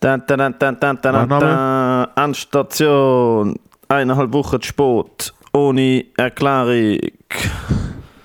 [0.00, 3.56] Da, da, da, da, da, da, da, Endstation.
[3.88, 5.34] Eineinhalb Wochen Sport.
[5.52, 7.00] Ohne Erklärung.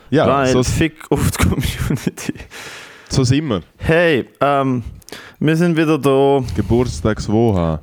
[0.09, 2.33] Ja, Weil so, Fick auf die Community.
[3.09, 3.61] so sind wir.
[3.77, 4.83] Hey, ähm,
[5.39, 6.43] wir sind wieder da.
[6.55, 7.79] Geburtstagswoche.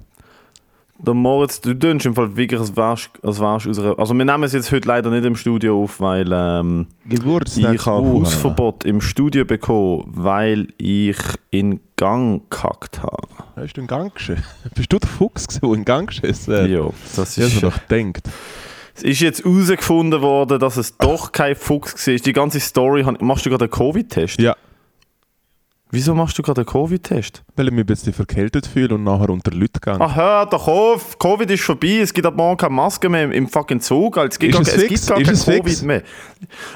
[1.04, 4.24] Der Moritz, du tönst im Fall wirklich, als wärst, als wärst aus einer, Also wir
[4.24, 8.06] nehmen es jetzt heute leider nicht im Studio auf, weil ähm, ich habe.
[8.06, 11.16] Hausverbot im Studio bekommen, weil ich
[11.50, 13.26] in Gang gekackt habe.
[13.56, 14.44] Hast du in Gang geschissen?
[14.76, 16.68] Bist du der Fuchs, gewesen, der in Gang geschissen hat?
[16.68, 17.54] Ja, das Ich ist...
[17.56, 18.30] mir doch gedacht.
[18.94, 22.14] Es ist jetzt herausgefunden worden, dass es doch kein Fuchs war.
[22.14, 23.04] Die ganze Story...
[23.20, 24.40] Machst du gerade einen Covid-Test?
[24.40, 24.54] Ja,
[25.94, 27.42] Wieso machst du gerade einen Covid-Test?
[27.54, 29.94] weil ich mich ein bisschen verkältet fühle und nachher unter Leute gehe.
[30.00, 31.18] Ach, hör doch auf!
[31.18, 31.98] Covid ist vorbei.
[32.02, 34.16] Es gibt ab morgen keine Maske mehr im, fucking Zug.
[34.16, 35.82] Es gibt, Ist gar, es es gibt gar Ist kein es Covid fix?
[35.82, 36.02] mehr.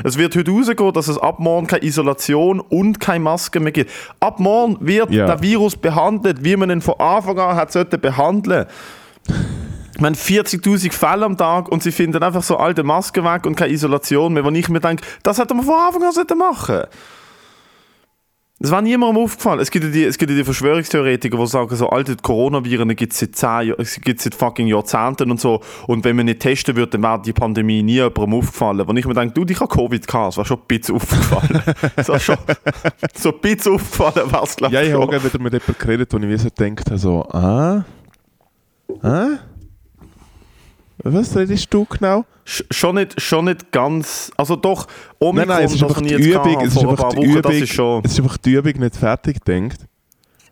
[0.05, 3.91] Es wird heute rausgehen, dass es ab morgen keine Isolation und keine Maske mehr gibt.
[4.21, 5.25] Ab morgen wird Ja.
[5.25, 8.67] der Virus behandelt, wie man ihn von Anfang an hat sollte behandeln.
[9.99, 13.73] Haben 40.000 Fälle am Tag und sie finden einfach so alte Masken weg und keine
[13.73, 16.83] Isolation mehr, wo ich mir denke, das hätte man von Anfang an machen
[18.59, 19.61] es war niemandem aufgefallen.
[19.61, 23.13] Es gibt ja die, es gibt ja die Verschwörungstheoretiker, die sagen, so alte Coronaviren gibt
[23.13, 25.61] es seit, es gibt's seit fucking Jahrzehnten und so.
[25.87, 28.89] Und wenn man nicht testen würde, dann wäre die Pandemie nie jemandem aufgefallen.
[28.89, 31.63] Wenn ich mir denke, du, ich habe Covid gehabt, es war schon ein bisschen aufgefallen.
[31.97, 32.37] es war schon
[33.15, 36.17] so ein bisschen aufgefallen, was glaube Ja, ich habe auch wieder mit jemandem geredet, wo
[36.17, 37.85] ich wie so gedacht habe, so, ah?
[39.03, 39.39] Ah?
[41.13, 42.25] Was redest du genau?
[42.47, 44.87] Sch- Schon nicht, schon nicht ganz, also doch,
[45.19, 48.03] Omikron, nein, nein, es ist einfach die Übung, es ist einfach die Übung, ist schon...
[48.05, 49.87] es ist einfach die Übung nicht fertig gedacht.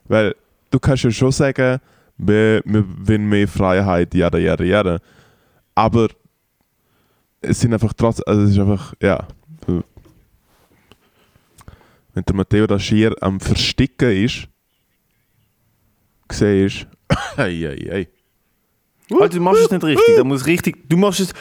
[0.07, 0.35] Weil
[0.71, 1.81] du kannst ja schon sagen,
[2.19, 4.99] wir, wir wollen mehr Freiheit, jada, jada, jada.
[5.75, 6.09] Aber
[7.41, 9.27] es sind einfach trotzdem, also es ist einfach, ja.
[12.13, 14.49] Wenn der Matteo da schier am Versticken ist,
[16.31, 16.87] siehst
[17.37, 18.09] ei, ei, ei.
[19.11, 20.17] Alter, du machst es nicht richtig.
[20.17, 20.89] Du musst richtig.
[20.89, 21.33] Du machst es.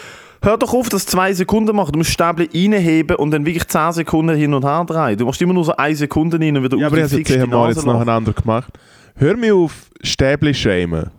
[0.41, 1.93] Hör doch auf, das zwei Sekunden machen.
[1.93, 5.17] Du musst Stäbchen reinheben und dann wirklich 10 Sekunden hin und her drehen.
[5.17, 7.27] Du machst immer nur so eine Sekunde rein und wieder Ja, aber ich habe es
[7.27, 7.93] zehnmal Nase jetzt nach.
[7.93, 8.73] nacheinander gemacht.
[9.15, 11.11] Hör mir auf, Stäbli schämen.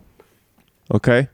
[0.89, 1.27] Okay?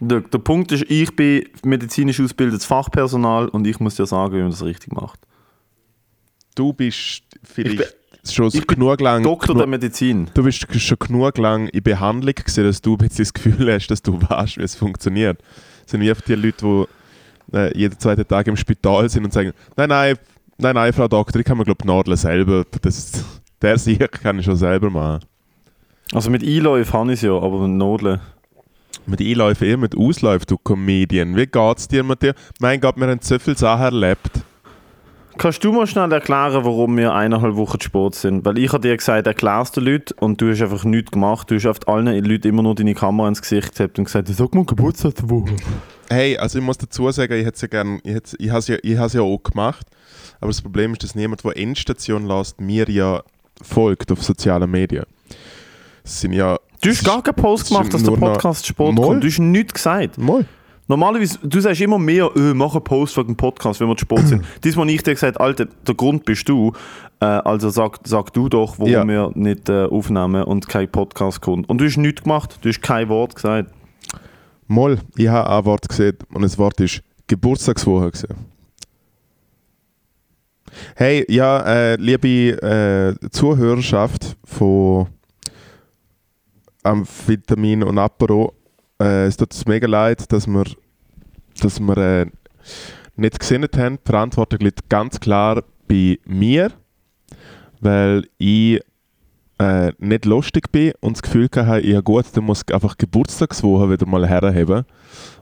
[0.00, 4.42] Der, der Punkt ist, ich bin medizinisch ausgebildetes Fachpersonal und ich muss dir sagen, wie
[4.42, 5.18] man das richtig macht.
[6.54, 7.86] Du bist vielleicht Ich
[8.34, 9.22] schon ich genug lang.
[9.22, 10.28] Doktor genu- der Medizin.
[10.34, 14.02] du bist schon genug lang in Behandlung gewesen, dass du bisschen das Gefühl hast, dass
[14.02, 15.38] du weißt, wie es funktioniert.
[15.82, 16.86] Das sind wie die Leute,
[17.52, 20.16] die äh, jeden zweiten Tag im Spital sind und sagen, nein, nein,
[20.58, 22.64] nein, nein, Frau Doktor, ich kann mir glaube ich nadeln selber.
[22.82, 23.24] Das,
[23.62, 25.24] der Sieg kann ich schon selber machen.
[26.12, 28.20] Also mit Einläufen habe ich es ja, aber mit Nodeln.
[29.06, 31.34] Mit Einläufen, eher mit Ausläufen, du Comedian.
[31.36, 32.34] Wie geht's dir, Matthias?
[32.60, 34.37] Mein Gott, wir haben so viele Sachen erlebt.
[35.38, 38.44] Kannst du mal schnell erklären, warum wir eineinhalb Wochen zu Sport sind?
[38.44, 41.48] Weil ich habe dir gesagt, erklärst den Leuten und du hast einfach nichts gemacht.
[41.48, 44.52] Du hast oft allen Leuten immer nur deine Kamera ins Gesicht gehabt und gesagt, sag
[44.52, 45.54] mal Geburtstagswoche.
[46.10, 48.58] Hey, also ich muss dazu sagen, ich hätte es ja gern, ich, hätte, ich habe
[48.58, 49.86] es ja, ich habe es ja auch gemacht.
[50.40, 53.22] Aber das Problem ist, dass niemand, der Endstation lässt, mir ja
[53.62, 55.04] folgt auf sozialen Medien.
[56.04, 56.58] Es sind ja.
[56.80, 59.02] Du hast gar keinen Post gemacht, dass der Podcast Sport Mal.
[59.02, 59.22] kommt.
[59.22, 60.18] Du hast nichts gesagt.
[60.18, 60.46] Mal.
[60.88, 64.02] Normalerweise, du sagst immer mehr, äh, mach einen Post wegen dem Podcast, wenn wir zu
[64.06, 64.44] Sport sind.
[64.64, 66.72] Diesmal habe ich dir gesagt, Alter, der Grund bist du.
[67.20, 69.06] Äh, also sag, sag du doch, warum Ja.
[69.06, 71.68] wir nicht äh, aufnehmen und kein Podcast kommt.
[71.68, 73.70] Und du hast nichts gemacht, du hast kein Wort gesagt.
[74.66, 78.36] Mal, ich habe ein Wort gesehen und das Wort ist Geburtstagswoche gesehen.
[80.96, 82.62] Hey, ja, äh, liebe
[83.20, 85.06] äh, Zuhörerschaft von
[86.82, 88.52] Amphetamin und Apero,
[89.00, 90.64] äh, es tut uns mega leid, dass wir,
[91.60, 92.26] dass wir äh,
[93.16, 93.98] nicht gesehen haben.
[93.98, 96.72] Die Verantwortung liegt ganz klar bei mir,
[97.80, 98.80] weil ich
[99.58, 103.90] äh, nicht lustig bin und das Gefühl hatte, ja gut, dann muss ich einfach Geburtstagswoche
[103.90, 104.84] wieder mal herheben.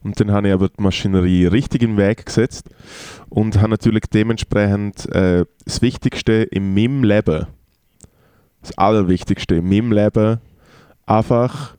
[0.02, 2.70] Und dann habe ich aber die Maschinerie richtig den Weg gesetzt
[3.28, 7.46] und habe natürlich dementsprechend äh, das Wichtigste in meinem Leben,
[8.62, 10.38] das Allerwichtigste in meinem Leben,
[11.04, 11.76] einfach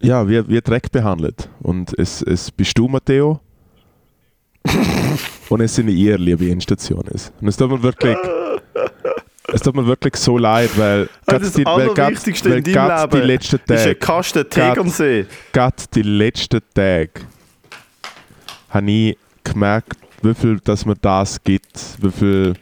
[0.00, 1.48] ja, wie, wie Dreck behandelt.
[1.60, 3.40] Und es, es bist du, Matteo.
[5.48, 7.12] und es sind ihr, liebe Endstationen.
[7.40, 8.16] Und es tut mir wirklich,
[9.52, 13.00] es tut mir wirklich so leid, weil Das, grad die, weil Allerwichtigste weil in deinem
[13.00, 15.26] Leben die letzten ist ein Tage, Kasten Tegernsee.
[15.52, 17.10] gerade die letzten Tage,
[18.70, 22.54] habe ich gemerkt, wie viel, dass mir das gibt, wie viel,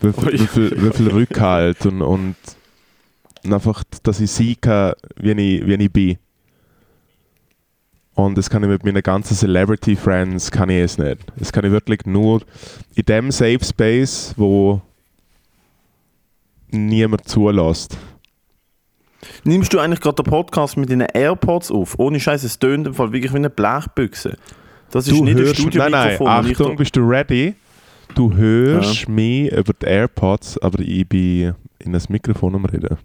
[0.00, 2.36] wie viel, wie viel, wie viel Rückhalt und, und
[3.50, 6.18] einfach, dass ich sein kann, wie ich, wie ich bin.
[8.18, 11.18] Und das kann ich mit meinen ganzen Celebrity Friends kann ich es nicht.
[11.36, 12.42] Das kann ich wirklich nur
[12.96, 14.82] in dem Safe Space, wo
[16.72, 17.96] niemand zulässt.
[19.44, 21.96] Nimmst du eigentlich gerade den Podcast mit deinen AirPods auf?
[22.00, 24.36] Ohne Scheiß, es tönt im Fall wirklich wie eine Blechbüchse.
[24.90, 26.26] Das ist Du nicht ein hörst, nein, nein, Studiomikrofon.
[26.44, 27.54] wo ich Achtung, bist du ready?
[28.16, 32.98] Du hörst mich über die AirPods, aber ich bin in das Mikrofon am Reden.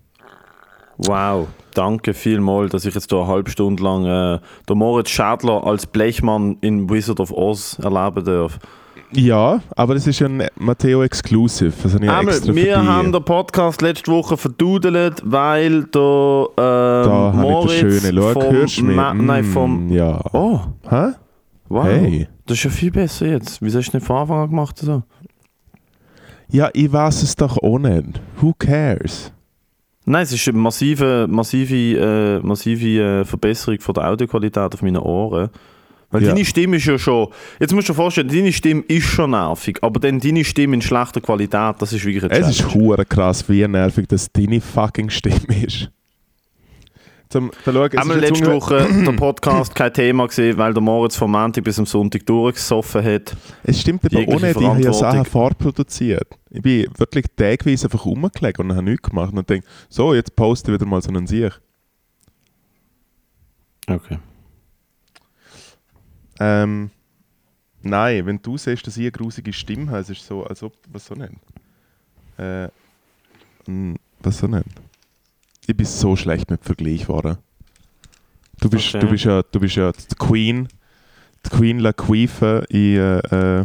[0.97, 5.65] Wow, danke vielmals, dass ich jetzt da eine halbe Stunde lang äh, den Moritz Schädler
[5.65, 8.59] als Blechmann in Wizard of Oz erleben darf.
[9.15, 11.73] Ja, aber es ist ja ein Matteo Exclusive.
[11.83, 17.03] Das ich ja Einmal, extra wir haben den Podcast letzte Woche verdudelt, weil der ähm,
[17.05, 18.17] Da Moritz ich den schönen.
[18.17, 18.95] Schau, vom hörst du mich?
[18.95, 19.87] Ma Nein, vom...
[19.87, 20.19] Mm, Ja.
[20.33, 20.59] Oh,
[20.89, 21.07] Hä?
[21.69, 21.85] wow.
[21.85, 22.27] Hey.
[22.45, 23.61] Das ist ja viel besser jetzt.
[23.61, 24.77] Wieso hast du nicht von Anfang an gemacht?
[24.79, 25.03] So?
[26.49, 28.21] Ja, ich weiß es doch auch nicht.
[28.41, 29.32] Who cares?
[30.05, 34.97] Nein, es ist eine massive, massive, äh, massive äh, Verbesserung von der Audioqualität auf meinen
[34.97, 35.49] Ohren.
[36.11, 36.29] Weil Ja.
[36.29, 37.29] deine Stimme ist ja schon.
[37.59, 40.81] Jetzt musst du dir vorstellen, deine Stimme ist schon nervig, aber dann deine Stimme in
[40.81, 45.09] schlechter Qualität, das ist wirklich ein Es ist hure krass, wie nervig das deine fucking
[45.09, 45.89] Stimme ist.
[47.33, 51.15] Zum, da schau, es Einmal letzte Woche der Podcast kein Thema gesehen, weil der Moritz
[51.15, 53.35] vom Montag bis am Sonntag durchgesoffen hat.
[53.63, 54.93] Es stimmt aber ohne, ich habe ja.
[54.93, 56.27] Sachen vorproduziert.
[56.51, 60.71] Ich bin wirklich tagweise einfach rumgelegt und habe nichts gemacht und denke, so, jetzt poste
[60.71, 61.59] ich wieder mal so einen Sieg.
[63.87, 64.19] Okay.
[66.39, 66.91] Ähm,
[67.81, 70.73] nein, wenn du siehst, dass ich eine grusige Stimme habe, es ist so, als ob,
[70.87, 71.39] was so nennen?
[72.37, 72.67] Äh,
[73.65, 74.71] mm, was so nennen?
[75.65, 77.37] Ich bin so schlecht mit Vergleich geworden.
[78.59, 78.99] Du bist, Okay.
[78.99, 80.67] du bist ja, du bist ja die Queen,
[81.45, 83.59] die Queen Laquife in, äh,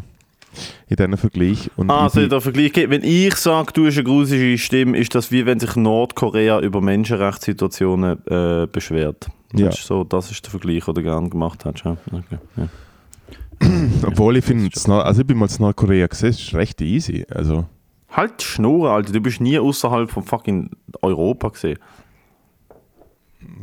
[0.89, 1.71] in diesem Vergleich.
[1.77, 2.91] Und Ah, ich bin- da Vergleich geben?
[2.93, 6.81] Wenn ich sage, du hast eine grusige Stimme, ist das wie wenn sich Nordkorea über
[6.81, 9.29] Menschenrechtssituationen äh, beschwert.
[9.53, 9.69] Das, Ja.
[9.69, 11.85] ist so, das ist der Vergleich, den du gerne gemacht hast.
[11.85, 11.97] Ja?
[12.13, 12.39] Okay.
[12.57, 12.69] Ja.
[14.07, 17.25] Obwohl ich finde, das also ich bin mal in Nordkorea gesehen, es ist recht easy.
[17.29, 17.67] Also,
[18.11, 19.13] Halt die Schnur, Alter.
[19.13, 20.71] Du bist nie außerhalb von fucking
[21.03, 21.79] Europa gesehen.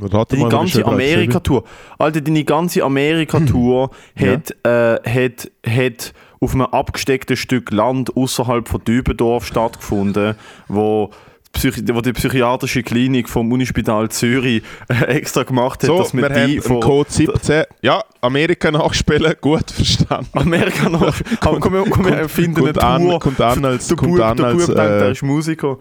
[0.02, 0.86] rate Deine ganze.
[0.86, 1.64] Amerika-Tour.
[1.98, 4.34] Alter, deine ganze Amerika-Tour Ja.
[4.34, 10.36] hat, äh, hat, hat auf einem abgesteckten Stück Land außerhalb von Dübendorf stattgefunden,
[10.68, 11.10] wo,
[11.56, 16.30] Psychi wo die psychiatrische Klinik vom Unispital Zürich äh, extra gemacht hat, So, dass wir
[16.30, 17.64] die von Code 17.
[17.82, 20.30] Ja, Amerika nachspielen, gut verstanden.
[20.34, 20.86] Amerika.
[20.88, 21.14] Aber
[21.60, 23.20] komm, wir- komm, wir erfinden eine kommt an- Tour.
[23.20, 25.78] kommt an als- der kommt Bub, an der als, denkt, äh, er ist Musiker.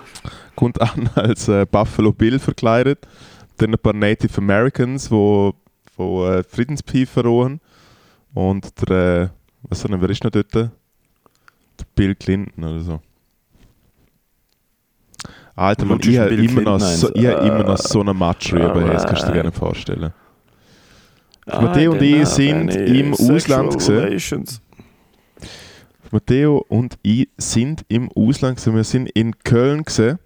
[0.56, 3.06] kommt an als äh, Buffalo Bill verkleidet.
[3.59, 5.53] Dann ein paar Native Americans, wo,
[5.97, 7.61] wo äh, Friedenspfeife rohen.
[8.32, 9.29] Und der, äh,
[9.69, 10.53] was soll denn, wer ist noch dort?
[10.55, 10.71] Der
[11.94, 13.00] Bill Clinton oder so.
[15.56, 17.47] Alter, Lutsch ich habe immer, noch so, ich eins.
[17.47, 19.43] immer noch so eine Matsch rüber, das kannst du dir alright.
[19.43, 20.12] gerne vorstellen.
[21.47, 24.45] Matteo und ich sind im Ausland gewesen.
[26.11, 28.77] Matteo und ich sind im Ausland gewesen.
[28.77, 30.19] Wir sind in Köln gesehen.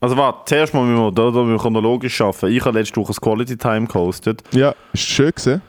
[0.00, 2.52] Also warte, zuerst mal müssen wir, da, da müssen wir chronologisch arbeiten.
[2.54, 4.42] Ich habe letzte Woche das Quality Time gehostet.
[4.52, 5.62] Ja, ist schön gewesen.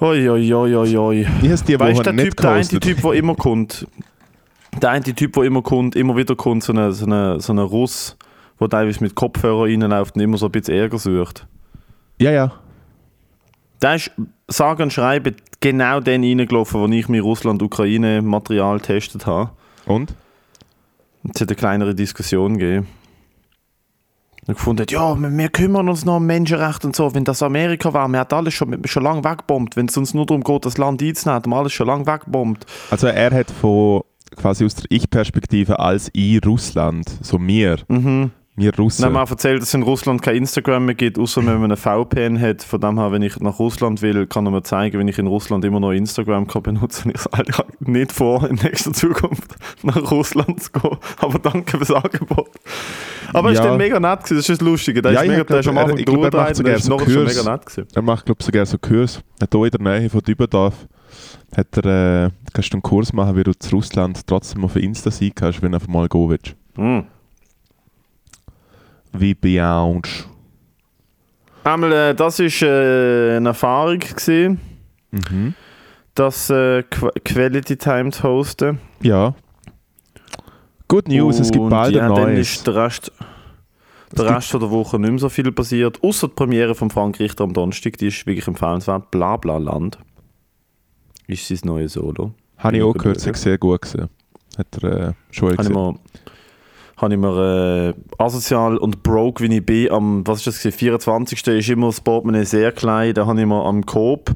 [0.00, 1.26] Hoi, hoi, hoi, hoi, hoi.
[1.42, 2.82] Ich habe die Weißt du, Woche der nicht Typ, der eine gehostet.
[2.82, 3.86] Typ, der immer kommt,
[4.80, 7.62] der eine Typ, der immer kommt, immer wieder kommt, so ein so eine, so eine
[7.62, 8.16] Russ,
[8.60, 11.46] der teilweise mit Kopfhörer reinläuft und immer so ein bisschen Ärger sucht.
[12.18, 12.52] Ja, ja.
[13.82, 14.10] Der ist,
[14.48, 19.50] sage und schreibe, genau den reingelaufen, wo ich mir Russland-Ukraine-Material getestet habe.
[19.86, 20.14] Und?
[21.34, 22.86] Es hat eine kleinere Diskussion gegeben.
[24.46, 27.14] Und gefunden, ja, wir, wir kümmern uns noch um Menschenrechte und so.
[27.14, 29.76] Wenn das Amerika war, wir hat alles schon, schon lange weggebombt.
[29.76, 32.66] Wenn es uns nur darum geht, das Land einzunehmen, haben wir alles schon lange weggebombt.
[32.90, 34.02] Also er hat von
[34.36, 38.30] quasi aus der Ich-Perspektive als ich Russland, so mir, Mhm.
[38.54, 39.02] mir Russen.
[39.02, 41.60] Dann haben wir auch erzählt, dass es in Russland kein Instagram mehr gibt, außer wenn
[41.60, 42.62] man einen VPN hat.
[42.62, 45.26] Von dem her, wenn ich nach Russland will, kann er mir zeigen, wenn ich in
[45.26, 47.12] Russland immer noch Instagram kann benutzen.
[47.14, 50.96] Ich sage, ich habe nicht vor, in nächster Zukunft nach Russland zu gehen.
[51.18, 52.50] Aber danke fürs Angebot.
[53.32, 53.64] Aber es Ja.
[53.64, 55.00] war dann mega nett, gewesen, das ist das Lustige.
[55.00, 56.78] Der, Ja, ist mega, hab der ist am glaub, er- ich glaub, er macht sogar
[56.78, 57.08] so Kurs.
[57.36, 57.88] mega nett gewesen.
[57.94, 59.22] er macht glaube ich sogar so Kurs.
[59.40, 60.74] Er hier in der Nähe von Dübendorf
[61.56, 65.10] hat er, äh, kannst du einen Kurs machen, wie du zu Russland trotzdem auf Insta
[65.10, 66.54] sein kannst, wenn du einfach mal gehen willst.
[66.76, 67.04] Mhm.
[69.12, 70.26] Wie Beyond.
[71.64, 74.60] Einmal, äh, das war äh, eine Erfahrung, gewesen,
[75.10, 75.54] Mhm.
[76.14, 78.78] das äh, Qu- Quality Time zu hosten.
[79.02, 79.34] Ja.
[80.88, 82.54] Good News, es gibt Und bald ja, ein dann neues.
[82.56, 83.12] ist der Rest,
[84.10, 86.02] Es der Rest von der Woche nicht mehr so viel passiert.
[86.02, 89.10] Außer die Premiere von Frank Richter am Donnerstag, die ist wirklich empfehlenswert.
[89.10, 89.98] Blabla Land
[91.32, 92.32] ist sein neues Solo.
[92.58, 94.08] Habe ich auch gehört, es sehr gut gesehen.
[94.56, 95.98] Hat er äh, schon gesehen.
[96.96, 100.78] habe ich mir äh, asozial und broke, wie ich bin, am was ist das, gewesen,
[100.78, 101.46] 24.
[101.46, 103.14] ist immer das Portemonnaie sehr klein.
[103.14, 104.32] Da habe ich mir am Coop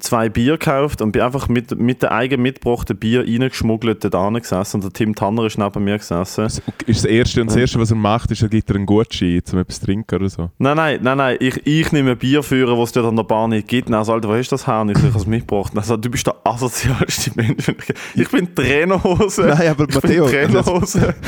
[0.00, 4.76] zwei Bier gekauft und bin einfach mit, mit dem eigen mitgebrachten Bier reingeschmuggelt dort gesessen
[4.76, 6.44] und der Tim Tanner ist neben mir gesessen.
[6.44, 8.86] Das ist das Erste und das Erste, was er macht, ist, er gibt dir einen
[8.86, 10.50] Gutschein, um etwas zu trinken oder so.
[10.58, 13.24] Nein, nein, nein, nein, ich, ich nehme ein Bier führen, was es dort an der
[13.24, 13.88] Bar nicht gibt.
[13.88, 14.80] Und er sagt, wo du das her?
[14.80, 15.72] Und ich habe es mitgebracht.
[15.82, 17.70] Sagt, du bist der asozialste Mensch.
[18.14, 19.42] Ich bin Trainerhose.
[19.46, 21.14] Nein, aber ich Matteo, bin Trainerhose.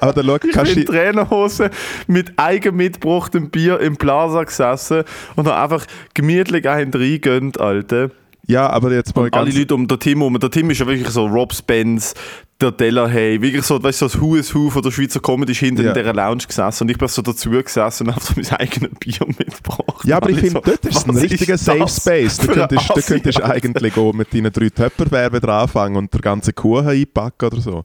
[0.00, 0.88] Aber dann schau, Ich kannst bin in.
[0.88, 1.70] Trainerhose
[2.06, 5.04] mit eigen mitgebrachtem Bier im Plaza gesessen
[5.36, 8.10] und habe einfach gemütlich einen reingönnt, Alter.
[8.46, 9.58] Ja, aber jetzt mal Und alle ganz...
[9.58, 10.40] Leute um den Tim herum.
[10.40, 12.14] Der Tim ist ja wirklich so Rob Spence,
[12.60, 15.52] der Delahaye, wirklich so, weißt du, so das Who is Who von der Schweizer Comedy
[15.52, 15.90] ist hinter Ja.
[15.90, 18.90] in dieser Lounge gesessen und ich bin so dazu gesessen und habe so mein eigenes
[18.98, 20.04] Bier mitgebracht.
[20.04, 22.38] Ja, aber ich Alle finde, so, dort ist ein richtiger ist Safe Space.
[22.38, 26.52] Da könntest, da Assi, eigentlich auch mit deinen drei Töpperwehr wieder anfangen und der ganze
[26.52, 27.84] Kuchen einpacken oder so.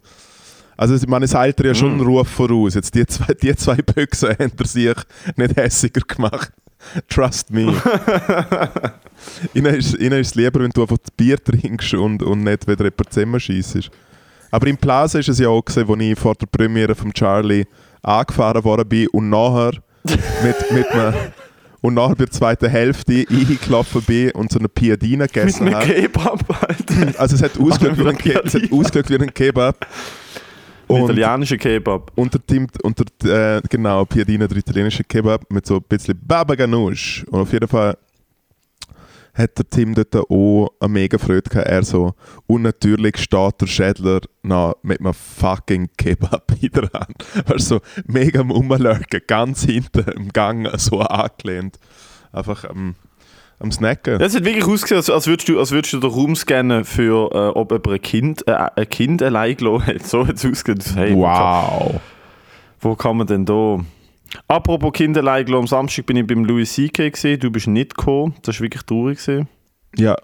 [0.77, 2.07] Also meine, eilt dir ja schon einen Mm.
[2.07, 2.75] Ruf voraus.
[2.75, 4.95] Jetzt die zwei, die zwei Büchse haben sich
[5.35, 6.51] nicht hässiger gemacht.
[7.09, 7.73] Trust me.
[9.53, 12.67] ihnen, ist, ihnen ist es lieber, wenn du einfach das Bier trinkst und, und nicht
[12.67, 13.89] wieder jemand zusammenscheissest.
[14.51, 17.65] Aber im Plaza ist es ja auch gesehen, wo ich vor der Premiere von Charlie
[18.03, 19.71] angefahren worden bin und nachher
[20.03, 21.13] mit, mit einem,
[21.81, 25.75] und nachher bei der zweiten Hälfte eingelaufen bin und so eine Piadina Mit gegessen einem
[25.75, 25.87] habe.
[25.87, 27.19] Kebab, Alter.
[27.19, 28.41] Also es hat ausgeschaut wie ein, Ke Piadina.
[28.45, 29.87] es hat ausgeschaut wie ein Kebab.
[30.87, 32.11] Und italienischer Kebab.
[32.15, 37.25] unter Tim, unter, äh, genau, Piadina, der italienische Kebab mit so ein bisschen Baba Ganoush.
[37.29, 37.97] Und auf jeden Fall
[39.35, 41.67] hat der Tim dort auch eine mega Freude gehabt.
[41.67, 42.13] Er so,
[42.47, 47.15] und natürlich steht der Schädler noch mit einem fucking Kebab in der Hand.
[47.47, 51.77] Du, so mega am Rumlurken, ganz hinten im Gang so angelehnt.
[52.31, 52.95] Einfach am,
[53.59, 54.19] am Snacken.
[54.21, 57.31] Es hat wirklich ausgesehen, als, als, würdest du, als würdest du den Raum scannen für,
[57.33, 60.03] äh, ob jemand ein Kind, äh, ein kind allein gelassen hat.
[60.05, 60.95] So hat es ausgesehen.
[60.95, 62.01] Hey, kann- Wow.
[62.81, 63.79] Wo kann man denn da?
[64.47, 67.09] Apropos Kinderlein, am Samstag bin ich beim Louis C.K.
[67.09, 67.39] gesehen.
[67.39, 68.35] Du bist nicht gekommen.
[68.41, 69.17] Das war wirklich traurig.
[69.19, 69.47] Gewesen.
[69.95, 70.15] Ja,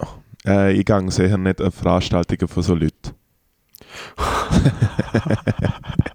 [0.45, 3.13] äh, ich gehe sicher nicht an Veranstaltungen von so Leuten.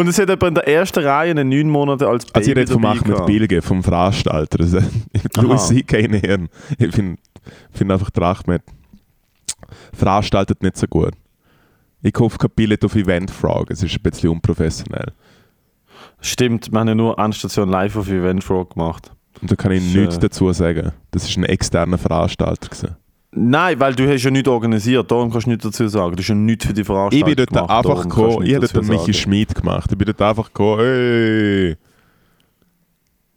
[0.00, 2.56] Und es hat jemand in der ersten Reihe einen neun Monate als Baby Also ich
[2.56, 3.26] rede vom dabei Ahmed gehabt.
[3.26, 4.60] Bilge, vom Veranstalter.
[4.60, 4.78] Also.
[5.36, 5.98] Louis C.K.
[5.98, 6.48] Ehren.
[6.78, 7.18] Ich finde
[7.70, 8.62] find einfach, der Ahmed
[9.92, 11.12] veranstaltet nicht so gut.
[12.00, 15.12] Ich kaufe kein Billett auf Eventfrage, es ist ein bisschen unprofessionell.
[16.22, 19.12] Stimmt, wir haben ja nur Anstation live auf Event Frog gemacht.
[19.42, 20.92] Und da kann ich Ist, nichts äh, dazu sagen.
[21.10, 22.70] Das ist ein externer Veranstalter.
[22.70, 22.96] Gewesen.
[23.32, 26.16] Nein, weil du hast ja nichts organisiert, darum kannst du nichts dazu sagen.
[26.16, 28.54] Du hast ja nichts für die Veranstaltung Ich bin dort gemacht, einfach du gekommen, ich
[28.56, 29.14] habe dort Michi.
[29.14, 29.90] Schmid gemacht.
[29.92, 31.76] Ich bin dort einfach gekommen, hey.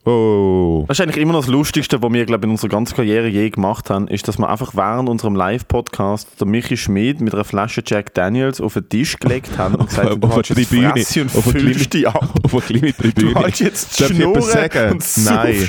[0.05, 0.83] Oh.
[0.89, 3.49] Das ist eigentlich immer noch das Lustigste, was wir glaub, in unserer ganzen Karriere je
[3.49, 7.81] gemacht haben, ist, dass wir einfach während unserem Live-Podcast der Michi Schmid mit einer Flasche
[7.85, 11.21] Jack Daniels auf den Tisch gelegt haben und gesagt, Auf- du eine jetzt Tribüne, Fresse
[11.21, 12.33] und auf füllst dich ab.
[12.43, 13.39] Auf eine kleine Du Tribüne.
[13.39, 15.67] hältst jetzt die Schnurren und Nein.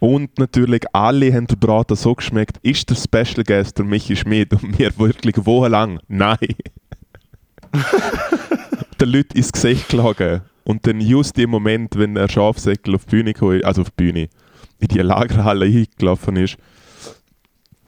[0.00, 4.52] Und natürlich alle haben den Braten so geschmeckt, ist der Special Guest der Michi Schmid
[4.52, 6.38] und mir wirklich wochenlang nein.
[9.00, 10.42] den Leuten ins Gesicht geschlagen.
[10.64, 14.04] Und dann just im Moment, wenn der Schafsäckel auf die Bühne kam, also auf die
[14.04, 14.28] Bühne,
[14.80, 16.58] in die Lagerhalle eingelaufen ist,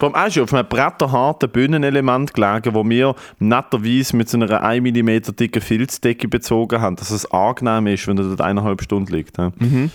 [0.02, 4.82] allem auch schon auf einem bretterharten Bühnenelement gelegen, wo wir netterweise mit so einer 1
[4.82, 9.36] mm dicken Filzdecke bezogen haben, dass es angenehm ist, wenn er dort eineinhalb Stunden liegt.
[9.38, 9.90] Mhm.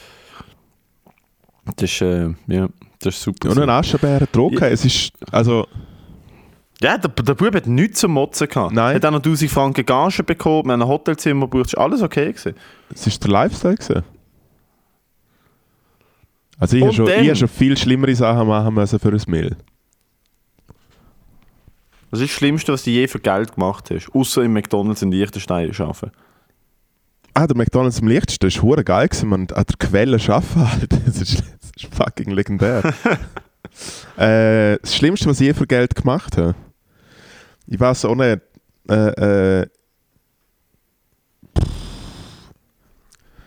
[1.75, 2.67] Das, ist, äh, ja,
[2.99, 3.49] das ist super.
[3.49, 4.59] und ein Aschenbär trocken.
[4.59, 4.67] Ja.
[4.67, 5.67] Es ist, also,
[6.81, 8.73] Ja, der, der Bub hat nichts zum Motzen gehabt.
[8.73, 8.95] Nein.
[8.95, 12.31] Hat auch noch 1000 Franken Gage bekommen, wir haben ein Hotelzimmer gebucht, ist alles okay
[12.31, 12.53] gewesen.
[12.93, 14.03] es ist der Lifestyle gewesen.
[16.57, 19.21] Also ich habe schon, dann- ich hab schon viel schlimmere Sachen machen müssen für ein
[19.27, 19.55] Mill.
[22.11, 24.09] Das ist das Schlimmste, was du je für Geld gemacht hast.
[24.13, 26.11] Außer im McDonalds in Liechtenstein arbeiten.
[27.33, 29.41] Ah, der McDonalds im das war hure geil, gewesen, man.
[29.51, 31.43] An der Quelle arbeiten halt.
[31.75, 32.83] Ist, fucking legendär.
[34.17, 36.55] äh, das Schlimmste, was ich je für Geld gemacht habe,
[37.67, 38.41] ich weiß auch nicht,
[38.89, 39.67] äh, äh,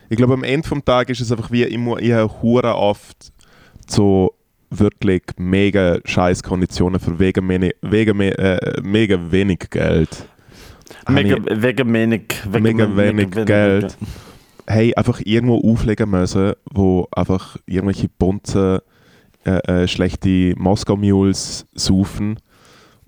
[0.09, 2.75] ich glaube, am Ende vom Tag ist es einfach wie, ich, mu- ich habe hure
[2.75, 3.31] oft
[3.87, 4.33] so
[4.71, 10.25] wirklich mega scheiß Konditionen für wegen, meni- wegen me- äh, mega wenig Geld.
[11.07, 13.97] Mega, ich- wegen wenig, wegen Mega wenig Geld.
[14.69, 18.79] Hey, einfach irgendwo auflegen müssen, wo einfach irgendwelche Bunzen
[19.43, 22.39] äh, äh, schlechte Moskau-Mules saufen.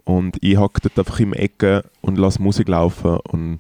[0.03, 3.60] Und ich hocke dort einfach im Ecke und lasse Musik laufen und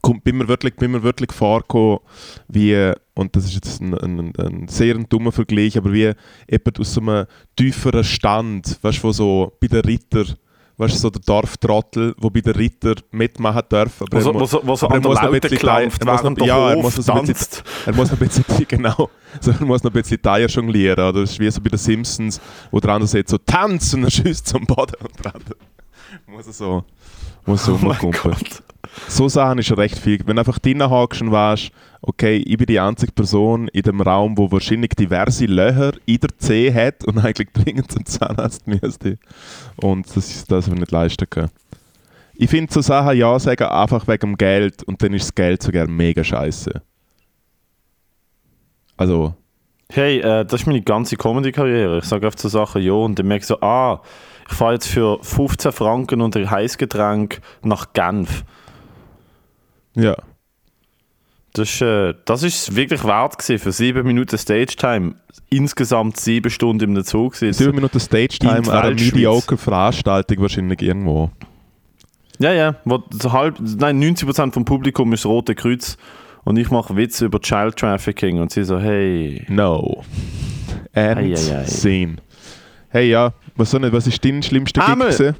[0.00, 1.98] komm, bin, mir wirklich, bin mir wirklich vorgekommen,
[2.48, 6.12] wie, und das ist jetzt ein, ein, ein sehr dummer Vergleich, aber wie
[6.50, 10.24] jemand aus so einem tieferen Stand, weißt du, so bei den Ritter
[10.76, 14.02] weißt du, so der Dorftrottel, wo bei den Ritter mitmachen darf.
[14.02, 15.40] Aber Wo so, er mu- wo so, wo so aber er der muss noch ein
[15.40, 17.62] bisschen Teil- er muss noch- der ja, er muss noch ein bisschen-.
[17.86, 21.08] Er muss noch ein bisschen, genau, so, er muss noch ein bisschen Teier jonglieren.
[21.08, 22.40] Oder das ist wie so bei den Simpsons,
[22.70, 25.56] wo der andere sagt so «Tanz!» und er schießt zum Boden und der andere
[26.26, 26.84] muss er so,
[27.46, 27.94] muss so Oh.
[28.22, 28.62] Gott.
[29.08, 30.20] So Sachen ist recht viel.
[30.24, 31.70] Wenn du einfach drinnen hockst und weißt,
[32.02, 36.30] okay, ich bin die einzige Person in dem Raum, wo wahrscheinlich diverse Löcher in der
[36.38, 39.18] Zeh hat und eigentlich dringend zum Zahnarzt müsste.
[39.76, 41.50] Und das ist das, was ich nicht leisten kann.
[42.36, 45.62] Ich finde so Sachen ja sagen einfach wegen dem Geld und dann ist das Geld
[45.62, 46.82] sogar mega scheiße.
[48.96, 49.34] Also,
[49.90, 51.98] Hey, äh, das ist meine ganze Comedy-Karriere.
[51.98, 54.00] Ich sage oft so Sachen ja und dann merke ich so, ah,
[54.48, 58.44] ich fahre jetzt für 15 Franken und ein Heißgetränk nach Genf.
[59.94, 60.16] Ja.
[61.54, 65.14] Das ist, äh, das ist wirklich wert gewesen für sieben Minuten Stage-Time.
[65.50, 67.58] Insgesamt sieben Stunden im Zug sitzen.
[67.62, 71.30] Sieben Minuten Stage-Time an einer mediocre Veranstaltung wahrscheinlich irgendwo.
[72.40, 72.74] Ja, ja.
[72.84, 75.96] Wo so halb, nein, 90% vom Publikum ist das Rote Kreuz
[76.42, 79.46] und ich mache Witze über Child Trafficking und sie so, hey.
[79.48, 80.02] No.
[80.92, 81.66] And Ei, ei, ei.
[81.66, 82.16] scene.
[82.88, 85.34] Hey ja, was, soll nicht, was ist dein schlimmster Gig?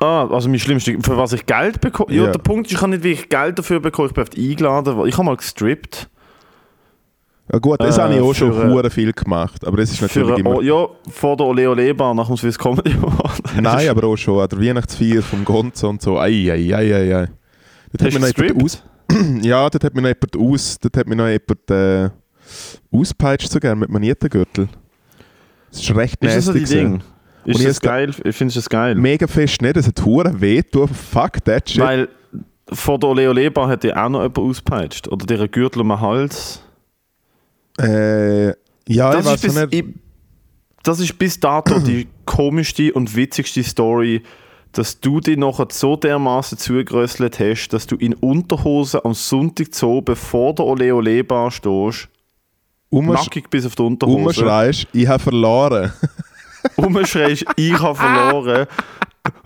[0.00, 2.12] Ah, also mein schlimmste, für was ich Geld bekomme.
[2.12, 2.32] Ja, Ja.
[2.32, 5.06] der Punkt ist, ich habe nicht wirklich Geld dafür bekommen, ich bin oft eingeladen.
[5.06, 6.08] Ich habe mal gestrippt.
[7.52, 10.02] Ja gut, das Äh, habe ich auch schon äh, hure viel gemacht, aber es ist
[10.02, 10.60] natürlich immer...
[10.62, 13.40] ja, vor der Ole Ole Bar nach dem Swiss Comedy Award.
[13.60, 16.18] Nein, aber auch schon an der Weihnachtsfeier vom Gonzo und so.
[16.18, 17.28] Ei, ei, ei, ei, ei.
[17.92, 18.82] Dort hat mir noch jemand aus...
[19.42, 20.78] ja, dort hat mir noch jemand aus...
[20.78, 22.10] Dort hat mir noch jemand äh,
[22.90, 24.68] auspeitscht sogar mit Maniettengürtel.
[25.70, 26.74] Das ist recht Ist das so die nasty.
[26.76, 27.00] Ding?
[27.44, 28.12] Ist das geil?
[28.12, 28.94] Findest du das geil?
[28.94, 30.88] Mega fest nicht, es hat hure weh getan.
[30.88, 31.80] Fuck that shit.
[31.80, 32.08] Weil
[32.72, 35.08] vor der Ole Ole Bar hat ja auch noch jemand ausgepeitscht.
[35.08, 36.62] Oder der Gürtel um den Hals.
[37.80, 38.48] äh,
[38.88, 39.74] ja, das, ich weiß ist bis, nicht.
[39.74, 39.84] ich,
[40.82, 44.22] das ist bis dato die komischste und witzigste Story,
[44.72, 49.86] dass du dich nachher so dermaßen zugerösselt hast, dass du in Unterhose am Sonntag zu
[49.88, 52.08] oben vor der Ole Ole Bar stehst,
[52.90, 55.92] Umsch nackig bis auf die Unterhose, umschreist, ich habe verloren.
[56.78, 58.66] umschreist, ich habe verloren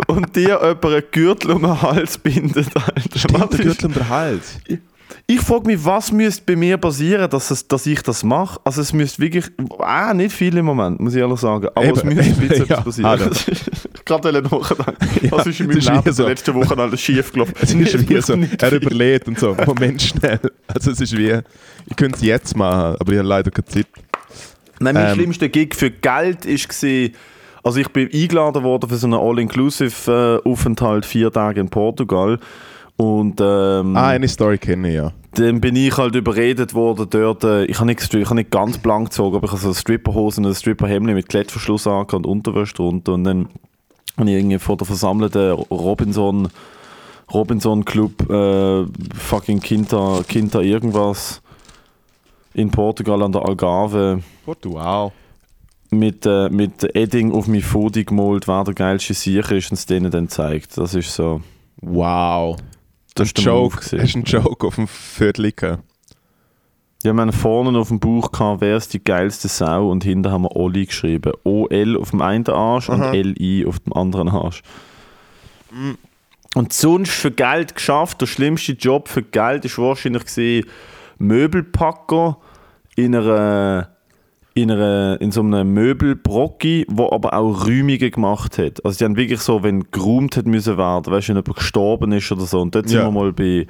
[0.06, 2.68] und dir jemand einen Gürtel um den Hals bindet.
[2.76, 3.48] Alter.
[3.50, 4.58] Was ist- um den Hals.
[5.26, 8.58] Ich frage mich, was müsste bei mir passieren, dass, es, dass ich das mache?
[8.64, 9.44] Also es müsste wirklich,
[9.78, 12.48] ah, nicht viel im Moment, muss ich ehrlich sagen, aber es Eben, müsste ein eben,
[12.48, 12.78] bisschen ja.
[12.78, 13.10] etwas passieren.
[13.10, 13.30] Ah, da.
[14.04, 14.96] Gerade nachdenken.
[15.22, 16.26] Ja, was ist in meinem Leben so.
[16.26, 17.54] letzten Wochen alles schief gelaufen?
[17.60, 18.78] Es ist wie so, er viel.
[18.78, 19.54] überlegt und so.
[19.66, 20.40] Moment schnell.
[20.66, 21.38] Also es ist wie,
[21.86, 23.86] ich könnte es jetzt machen, aber ich habe leider keine Zeit.
[24.82, 25.14] Nein, mein Ähm.
[25.14, 27.10] schlimmster Gig für Geld war,
[27.64, 32.38] also ich bin eingeladen worden für so einen All-Inclusive-Aufenthalt, vier Tage in Portugal.
[32.96, 35.12] Und ähm, Ah, eine Story kenne ich ja.
[35.34, 38.78] dann bin ich halt überredet worden dort, äh, ich habe nicht, ich habe nicht ganz
[38.78, 42.74] blank gezogen, aber ich habe so Stripperhosen und ein Stripperhemd mit Klettverschluss angehabt und Unterwäsche
[42.74, 43.48] drunter und dann
[44.18, 46.48] habe ich irgendwie vor der versammelten Robinson
[47.32, 48.84] Robinson Club äh,
[49.16, 51.40] fucking Kinta, Kinta irgendwas
[52.52, 55.12] in Portugal an der Algarve Wow.
[55.90, 59.86] mit, äh, mit Edding auf mein Foto gemalt, wer der geilste Sicher ist und es
[59.86, 60.76] denen dann zeigt.
[60.78, 61.42] Das ist so,
[61.80, 62.56] Wow.
[63.14, 63.76] das ist Ein Joke.
[63.78, 65.52] Hast du einen Joke auf dem Viertel?
[67.04, 70.30] Ja, wir haben vorne auf dem Buch gehabt, wer ist die geilste Sau und hinten
[70.30, 71.32] haben wir Olli geschrieben.
[71.42, 73.08] O-L auf dem einen Arsch Aha.
[73.10, 74.62] und L-I auf dem anderen Arsch.
[76.54, 80.68] Und sonst für Geld geschafft, der schlimmste Job für Geld ist wahrscheinlich gewesen,
[81.18, 82.38] Möbelpacker
[82.94, 83.91] in einer
[84.54, 88.84] in, einer, in so einem Möbelbrocki, wo aber auch Räumungen gemacht hat.
[88.84, 92.12] Also die haben wirklich so, wenn geräumt hat müssen werden, weißt du, wenn jemand gestorben
[92.12, 92.60] ist oder so.
[92.60, 93.06] Und dort sind Ja.
[93.06, 93.66] wir mal bei,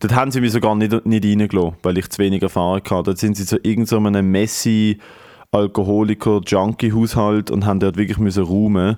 [0.00, 3.02] dort haben sie mich sogar nicht, nicht reingelassen, weil ich zu wenig Erfahrung hatte.
[3.04, 4.98] Dort sind sie zu irgendeinem so Messi,
[5.52, 8.96] Alkoholiker, Junkie-Haushalt und haben dort wirklich müssen räumen.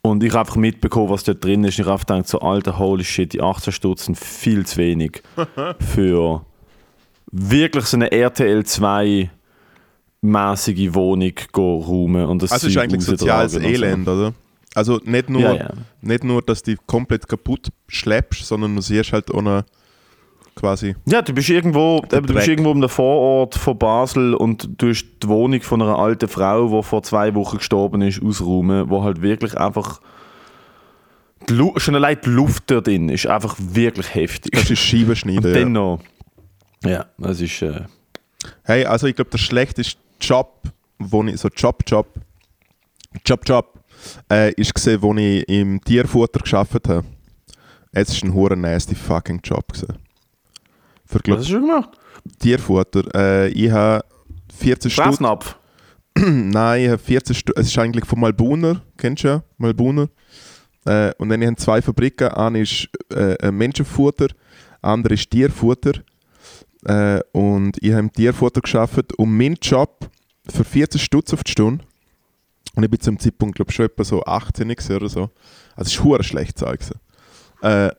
[0.00, 1.78] Und ich habe einfach mitbekommen, was dort drin ist.
[1.78, 5.22] Ich habe gedacht, so alter holy shit, die 18 Stutz sind viel zu wenig
[5.78, 6.44] für
[7.30, 9.30] wirklich so eine RTL 2
[10.24, 13.68] mäßige Wohnung räumen und das Also ist eigentlich soziales und so.
[13.68, 14.32] Elend, oder?
[14.74, 15.70] Also nicht nur, Ja, ja.
[16.00, 19.62] nicht nur, dass du komplett kaputt schleppst, sondern du siehst halt auch noch
[20.56, 20.96] quasi.
[21.06, 24.88] Ja, du bist irgendwo, eben, du bist irgendwo in einem Vorort von Basel und du
[24.88, 29.04] hast die Wohnung von einer alten Frau, die vor zwei Wochen gestorben ist, ausräumen, wo
[29.04, 30.00] halt wirklich einfach
[31.48, 34.52] die schon allein die Luft dort drin ist einfach wirklich heftig.
[34.52, 35.44] Das ist Scheibenschneiden.
[35.44, 35.60] und ja.
[35.60, 36.00] dann noch.
[36.82, 37.60] Ja, das ist.
[37.60, 37.82] Äh,
[38.62, 40.62] Hey, also ich glaube, der schlechteste Job,
[40.98, 42.06] wo ich, so Job, Job,
[43.24, 43.84] Job, Job,
[44.30, 47.04] äh, ist gesehen, wo ich im Tierfutter geschafft habe.
[47.92, 49.98] Es ist ein hure nasty fucking Job gewesen.
[51.06, 51.90] Für was glaub, hast du gemacht?
[52.38, 53.04] Tierfutter.
[53.14, 54.04] Äh, ich habe
[54.58, 55.38] 14 Stunden.
[56.16, 57.60] Nein, ich habe 14 Stunden.
[57.60, 59.42] Es ist eigentlich von Malbuner, kennst du ja?
[59.58, 60.08] Malbuner.
[60.86, 62.28] Äh, und dann haben zwei Fabriken.
[62.28, 64.28] Eine ist äh, Menschenfutter,
[64.82, 65.92] andere ist Tierfutter.
[66.84, 70.10] Äh, und ich habe im Tierfutter geschafft und mein Job
[70.48, 71.84] für 14 Stutz auf die Stunde.
[72.74, 75.30] Und ich bin zum Zeitpunkt, glaube ich, schon etwa so 18 oder so.
[75.76, 76.84] Also es ist hure schlecht sagen.
[77.62, 77.90] Äh,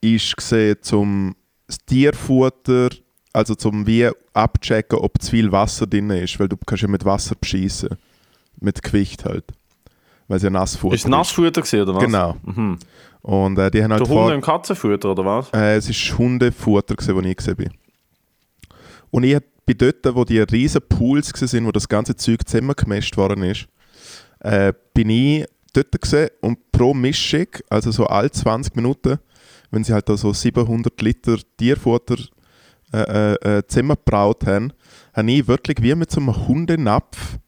[0.00, 2.90] ist gesehen zum das Tierfutter,
[3.32, 7.04] also zum wie abchecken, ob zu viel Wasser drin ist, weil du kannst ja mit
[7.04, 7.88] Wasser beschießen.
[8.60, 9.44] Mit Gewicht halt.
[10.28, 12.04] Weil es ja Nassfutter Ist es Nassfutter gewesen, oder was?
[12.04, 12.36] Genau.
[12.44, 12.78] Mhm.
[13.22, 15.50] Und äh, die haben halt Der Hunde- und Katzenfutter, oder was?
[15.52, 17.70] äh, es ist Hundefutter, wo ich gesehen bin.
[19.10, 23.44] Und ich bin dort, wo die riesen Pools waren, wo das ganze Zeug zusammengemischt worden
[23.44, 23.68] ist,
[24.40, 29.18] äh, bin ich dort gesehen und pro Mischung, also so alle 20 Minuten,
[29.70, 32.16] wenn sie halt da so 700 Liter Tierfutter
[32.92, 34.72] äh, äh, äh, zusammengebraut haben,
[35.14, 37.38] habe ich wirklich wie mit so einem Hundenapf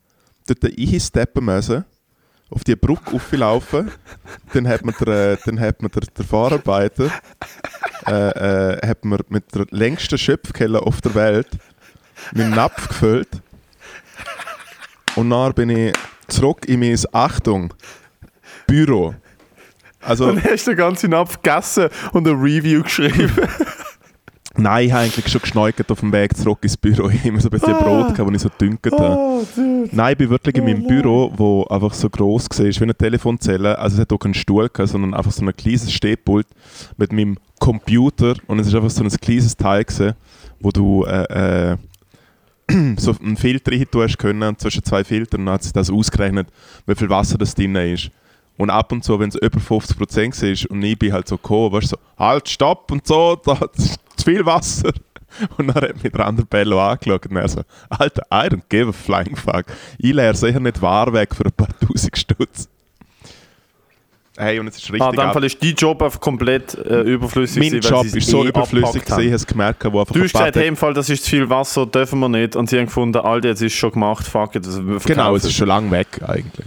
[0.46, 1.84] dort einsteppen müssen,
[2.54, 3.90] auf die Brücke auflaufen,
[4.52, 7.10] dann hat man der, äh, dann hat man der, der Fahrarbeiter
[8.06, 11.48] äh, äh, hat man mit der längsten Schöpfkelle auf der Welt
[12.32, 13.28] meinen Napf gefüllt.
[15.16, 15.92] Und dann bin ich
[16.28, 17.74] zurück in mein Achtung
[18.66, 19.14] Büro.
[20.00, 23.32] Also, Dann hast du den ganzen Napf gegessen und eine Review geschrieben.
[24.56, 27.08] nein, ich habe eigentlich schon geschneukert auf dem Weg zurück ins Büro.
[27.12, 29.16] Ich habe immer so ein bisschen Brot, gehabt, das ich so dünket habe.
[29.16, 29.88] oh, dude.
[29.92, 33.78] Nein, ich bin wirklich in meinem Büro, wo einfach so gross war, wie eine Telefonzelle.
[33.78, 36.46] Also es hat auch keinen Stuhl gehabt, sondern einfach so ein kleines Stehpult
[36.96, 38.34] mit meinem Computer.
[38.46, 40.14] Und es ist einfach so ein kleines Teil gewesen,
[40.60, 41.76] wo du äh, äh,
[42.96, 45.90] so einen Filter rein tun hast können, zwischen zwei Filtern, und dann hat sich das
[45.90, 46.48] ausgerechnet,
[46.86, 48.10] wie viel Wasser das drin ist.
[48.56, 51.72] Und ab und zu, wenn es über 50% ist und ich bin halt so gekommen,
[51.72, 54.92] weißt du, so, halt, stopp und so, da ist zu viel Wasser.
[55.56, 58.88] Und dann hat mich der andere Bello angeschaut und er so, Alter, I don't give
[58.88, 59.64] a flying fuck.
[59.98, 62.68] Ich lerne sicher nicht wahr weg für ein paar tausend Stutz.
[64.36, 67.02] Hey, und es ist richtig Ah, in dem Fall ist dein Job einfach komplett äh,
[67.02, 67.60] überflüssig.
[67.60, 69.20] Mein gewesen, Job ist so eh überflüssig gewesen, haben.
[69.20, 71.30] ich habe es gemerkt, wo einfach Du hast gesagt, hey, im Fall, das ist zu
[71.30, 72.56] viel Wasser, dürfen wir nicht.
[72.56, 75.44] Und sie haben gefunden, Alter, jetzt ist es schon gemacht, fuck it, das Genau, es
[75.44, 76.66] ist schon lange weg eigentlich.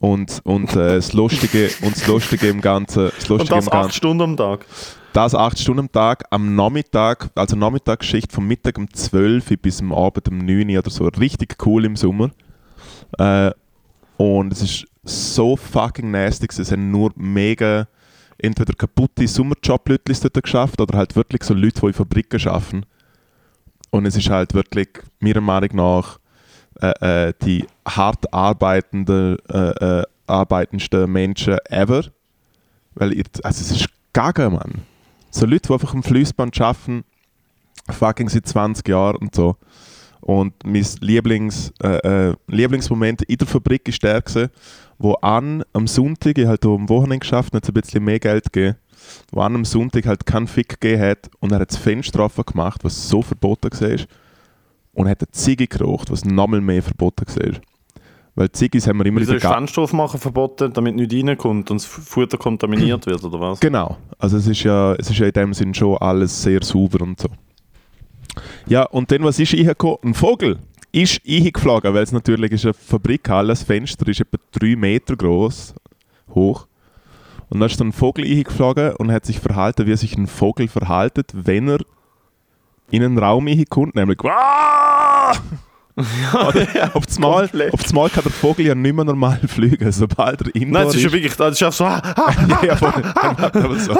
[0.00, 3.72] Und, und äh, das Lustige und das Lustige im Ganzen, das Und Lustige das im
[3.72, 4.66] acht Ganzen, Stunden am Tag.
[5.12, 9.80] das acht Stunden am Tag, am Nachmittag, also Nachmittagsschicht vom Mittag um 12 Uhr bis
[9.80, 12.30] am Abend um 9 Uhr oder so, richtig cool im Sommer.
[13.18, 13.50] Äh,
[14.16, 17.86] und es ist so fucking nasty, es haben nur mega
[18.38, 22.86] entweder kaputte Sommerjob-Leute dort geschafft oder halt wirklich so Leute, die in Fabriken arbeiten.
[23.90, 26.19] Und es ist halt wirklich, meiner Meinung nach,
[26.80, 32.04] äh, äh, die hart arbeitenden, äh, äh, arbeitendsten Menschen ever.
[32.94, 34.82] Weil ihr, also es ist gaga, Mann.
[35.30, 37.04] So Leute, die einfach am Fließband arbeiten,
[37.90, 39.56] fucking seit 20 Jahren und so.
[40.20, 44.50] Und mein Lieblings, äh, äh, Lieblingsmoment in der Fabrik ist der gewesen,
[44.98, 48.76] wo an am Sonntag, ich halt am Wochenende geschafft, hat ein bisschen mehr Geld gegeben,
[49.32, 52.44] wo an am Sonntag halt keinen Fick gegeben hat und er hat das Fenster offen
[52.44, 54.06] gemacht, was so verboten war
[54.92, 57.60] und hat eine Ziege geraucht, was nochmal mehr verboten war.
[58.34, 61.14] Weil Ziggis haben wir immer Wieso in ist der Ga Fenster aufmachen verboten, damit nichts
[61.14, 63.60] reinkommt und das Futter kontaminiert wird, oder was?
[63.60, 63.96] Genau.
[64.18, 67.20] Also es ist ja, es ist ja in dem Sinn schon alles sehr sauber und
[67.20, 67.28] so.
[68.66, 69.98] Ja, und dann, was ist reingekommen?
[70.04, 70.58] Ein Vogel
[70.92, 75.74] ist eingeflogen, weil es natürlich ist eine Fabrikhalle, das Fenster ist etwa 3 Meter groß,
[76.34, 76.66] hoch.
[77.48, 80.68] Und dann ist dann ein Vogel eingeflogen und hat sich verhalten, wie sich ein Vogel
[80.68, 81.80] verhaltet, wenn er
[82.90, 84.18] in einen Raum reinkommt, nämlich
[86.94, 87.74] auf das Mal, komplett.
[87.74, 90.88] auf das Mal kann der Vogel ja nicht mehr normal fliegen, sobald er indoor Nein,
[90.88, 92.92] es ist ja wirklich, das ist einfach so, ah, ah, ja, voll.
[93.02, 93.96] Er macht aber so.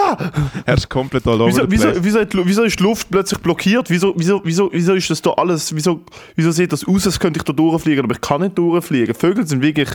[0.65, 3.91] Er ist komplett all over Wieso, wieso, wieso, wieso ist die Luft plötzlich blockiert?
[3.91, 5.75] Wieso, wieso, wieso, wieso ist das da alles?
[5.75, 6.01] Wieso,
[6.37, 9.15] wieso sieht das aus, als könnte ich da durchfliegen, aber ich kann nicht durchfliegen?
[9.15, 9.91] Vögel sind wirklich.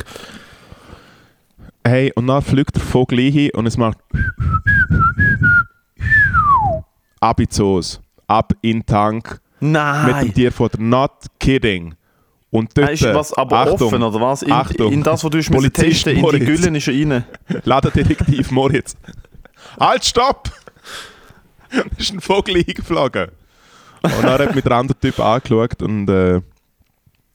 [1.84, 3.98] Hey, und dann fliegt der Vogel hin und es macht
[7.20, 10.34] ab in die Soße, ab in den Tank mit dem Nein!
[10.34, 10.80] Tierfutter.
[10.82, 11.96] Not kidding.
[12.52, 14.42] Und dort, Ist was aber Achtung, offen, oder was?
[14.44, 14.92] In, Achtung.
[14.94, 16.40] in das, was du Polizist testen, in die.
[16.40, 17.24] Güllen ist er rein.
[17.64, 18.96] Ladendetektiv Moritz.
[19.80, 20.50] halt, stopp!
[21.72, 23.28] Da ist ein Vogel eingeflogen.
[24.04, 26.36] Und dann hat mich der andere Typ angeschaut und äh,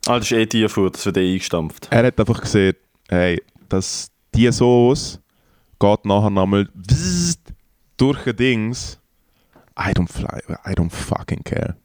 [0.07, 1.88] Ah, das ist eh Tierfutter, das wird eh eingestampft.
[1.90, 2.74] er hat einfach gesehen,
[3.09, 5.20] hey, dass die Sauce
[5.79, 6.68] geht nachher nochmal
[7.96, 8.98] durch ein Dings.
[9.81, 11.77] I don't, fly, I don't fucking care.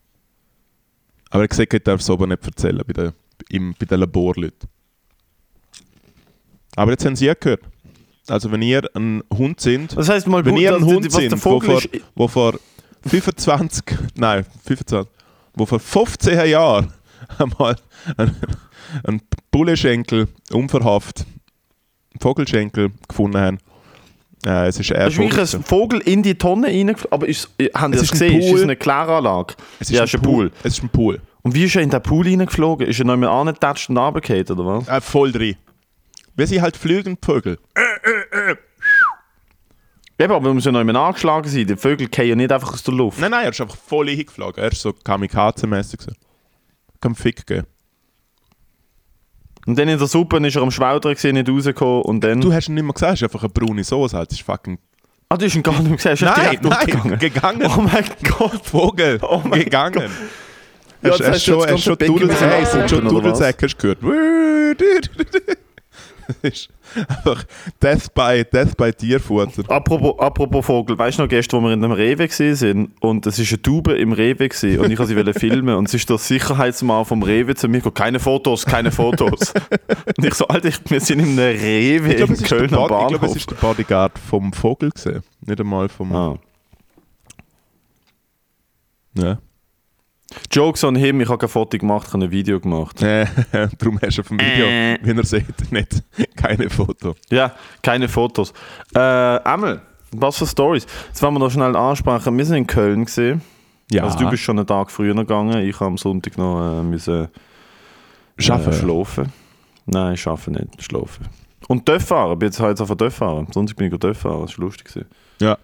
[1.30, 3.12] Aber er hat gesagt, ich darf es aber nicht erzählen bei den,
[3.48, 4.68] im, bei den Laborleuten.
[6.76, 7.62] Aber jetzt haben sie ja gehört.
[8.28, 11.44] Also wenn ihr ein Hund sind, Das heißt mal, wenn ihr ein Hund der sind,
[11.44, 11.82] wo vor,
[12.14, 12.58] wo vor
[13.06, 13.84] 25,
[14.16, 15.10] nein, 25,
[15.54, 16.92] wo vor 15 Jahren
[17.38, 17.76] einmal
[18.16, 18.36] ein,
[19.04, 21.26] ein Bullenschenkel unverhaftet
[22.20, 23.58] Vogelschenkel gefunden haben.
[24.46, 27.12] Äh, es ist eher ist wirklich ein Vogel in die Tonne reingeflogen.
[27.12, 28.40] Aber ist, haben Sie Es das ist ein gesehen?
[28.40, 28.58] Ist Pool.
[28.58, 29.54] es eine Kläranlage?
[29.80, 30.52] Es ja, es ist ein Pool.
[30.62, 31.20] Es ist ein Pool.
[31.42, 32.86] Und wie ist er in den Pool reingeflogen?
[32.86, 34.88] Ist er noch mal angetatscht und runtergefallen, oder was?
[34.88, 35.56] Äh, voll drin.
[36.36, 37.58] Wir sind halt fliegende Vögel.
[40.18, 41.66] Eben, aber er muss ja noch mal angeschlagen sein.
[41.66, 43.20] Die Vögel fallen ja nicht einfach aus der Luft.
[43.20, 44.62] Nein, nein, er ist einfach voll hingeflogen.
[44.62, 46.02] Er ist so kamikaze-mäßig.
[46.02, 46.12] So.
[47.00, 47.66] Kann Fick geben.
[49.66, 52.40] Und dann in der Suppe ist er am Schwaudern gewesen, nicht rausgekommen und dann...
[52.40, 54.16] Du hast ihn nicht mehr gesagt, es ist einfach eine braune Soße.
[54.16, 54.30] Halt.
[54.30, 54.78] Das ist fucking.
[55.28, 57.70] ah, du hast ihn gar nicht mehr gesehen, ist Nein, direkt nein, gegangen.
[57.76, 58.64] Oh mein Gott.
[58.64, 59.18] Vogel.
[59.22, 60.10] Oh mein gegangen.
[61.02, 62.06] Ja, Hast hast hast schon, hast schon es?
[62.06, 63.98] Dudelsäcke gehört.
[66.42, 67.44] Ist einfach
[67.82, 69.62] Death by, Death by Tierfutter.
[69.70, 73.38] Apropos, apropos Vogel, weißt du noch gestern, wo wir in einem Rewe waren und es
[73.38, 76.18] war eine Taube im Rewe gewesen, und ich wollte sie filmen und es ist der
[76.18, 79.52] Sicherheitsmann vom Rewe zu mir gekommen, keine Fotos, keine Fotos.
[80.16, 82.82] und ich so, Alter, wir sind in einem Rewe Ich glaube, im ist Kölner Bod-
[82.84, 83.30] ich glaube, Bahnhof.
[83.30, 85.22] es ist der Bodyguard vom Vogel gesehen.
[85.44, 86.12] Nicht einmal vom.
[86.14, 86.38] ah.
[89.14, 89.38] Ja.
[90.52, 93.00] Jokes on him, ich habe kein Foto gemacht, ich habe ein Video gemacht.
[93.02, 93.26] Äh,
[93.78, 94.98] darum hast du auf dem Video, Äh.
[95.02, 96.02] wie ihr seht, nicht
[96.36, 97.14] keine Foto.
[97.30, 98.52] Ja, keine Fotos.
[98.94, 99.80] Äh, Emel,
[100.12, 100.86] was für Stories?
[101.08, 103.40] Jetzt wollen wir noch schnell ansprechen, wir sind in Köln gesehen.
[103.90, 106.82] Ja, Also du bist schon einen Tag früher gegangen, ich habe am Sonntag noch äh,
[106.82, 107.28] müssen
[108.38, 108.72] Schaffen.
[108.72, 109.32] Äh, schlafen.
[109.86, 111.26] Nein, ich arbeite nicht, schlafen.
[111.68, 113.46] Und Töff fahren, ich bin jetzt heute auf Töff fahren.
[113.52, 114.88] Sonst bin ich Töff fahren, das war lustig.
[114.88, 115.06] gewesen.
[115.40, 115.56] Ja.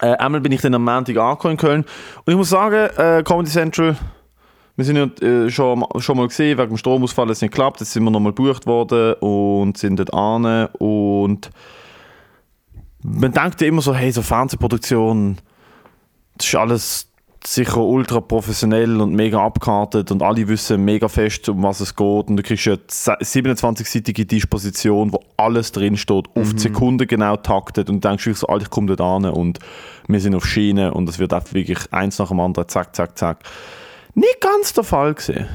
[0.00, 1.84] Äh, einmal bin ich dann am Montag angekommen in Köln.
[2.24, 3.96] Und ich muss sagen, äh, Comedy Central,
[4.76, 7.92] wir sind ja äh, schon, schon mal gesehen, wegen dem Stromausfall, es nicht geklappt, jetzt
[7.92, 11.50] sind wir nochmal gebucht worden und sind dort an und
[13.02, 15.38] man denkt ja immer so, hey, so Fernsehproduktion,
[16.36, 17.07] das ist alles
[17.54, 22.28] sicher ultra professionell und mega abgekartet und alle wissen mega fest, um was es geht
[22.28, 27.88] und du kriegst ja 27-seitige Disposition, wo alles drin steht, auf die Sekunde genau taktet
[27.88, 29.60] und du denkst wirklich so, Alter, ich komme dort an und
[30.08, 33.16] wir sind auf Schiene und es wird einfach wirklich eins nach dem anderen, zack, zack,
[33.16, 33.42] zack.
[34.14, 35.48] Nicht ganz der Fall gesehen.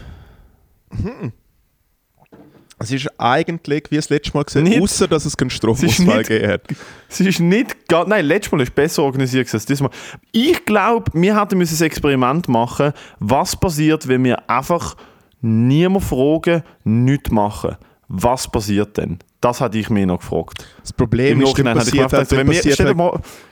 [2.84, 6.52] Es ist eigentlich wie das letzte Mal gesehen, außer dass es keinen ist Stromausfall gegeben
[6.52, 6.62] hat.
[7.08, 8.10] Es ist nicht ganz.
[8.10, 9.90] Nein, letztes Mal war es besser organisiert als dieses Mal.
[10.34, 14.98] Ich glaube, wir hätten müssen ein Experiment machen, was passiert, wenn wir einfach
[15.42, 17.78] niemand fragen, nichts machen.
[18.10, 19.18] Was passiert denn?
[19.40, 20.66] Das hätte ich mir noch gefragt.
[20.82, 22.98] Das Problem Im ist, dann passiert, halt, dann, passiert halt,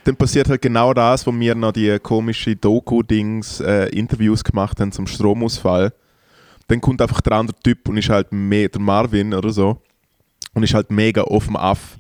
[0.04, 4.92] dann passiert halt genau das, wo wir noch die komische Doku-Dings, äh, Interviews gemacht haben
[4.92, 5.94] zum Stromausfall.
[6.72, 9.82] Dann kommt einfach der andere Typ und ist halt mehr, der Marvin oder so,
[10.54, 11.98] und ist halt mega auf dem Aff.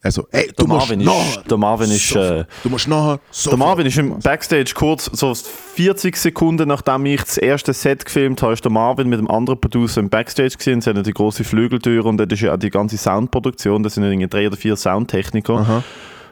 [0.00, 3.20] Also, ey, du der musst Marvin ist, der Marvin ist, äh, du musst nachher der
[3.32, 8.40] sofort- Marvin ist im Backstage kurz, so 40 Sekunden nachdem ich das erste Set gefilmt
[8.40, 10.80] habe, ist der Marvin mit dem anderen Producer im Backstage gesehen.
[10.80, 13.82] Sie haben die große Flügeltür und dort ist ja auch die ganze Soundproduktion.
[13.82, 15.82] Das sind irgendwie drei oder vier Soundtechniker.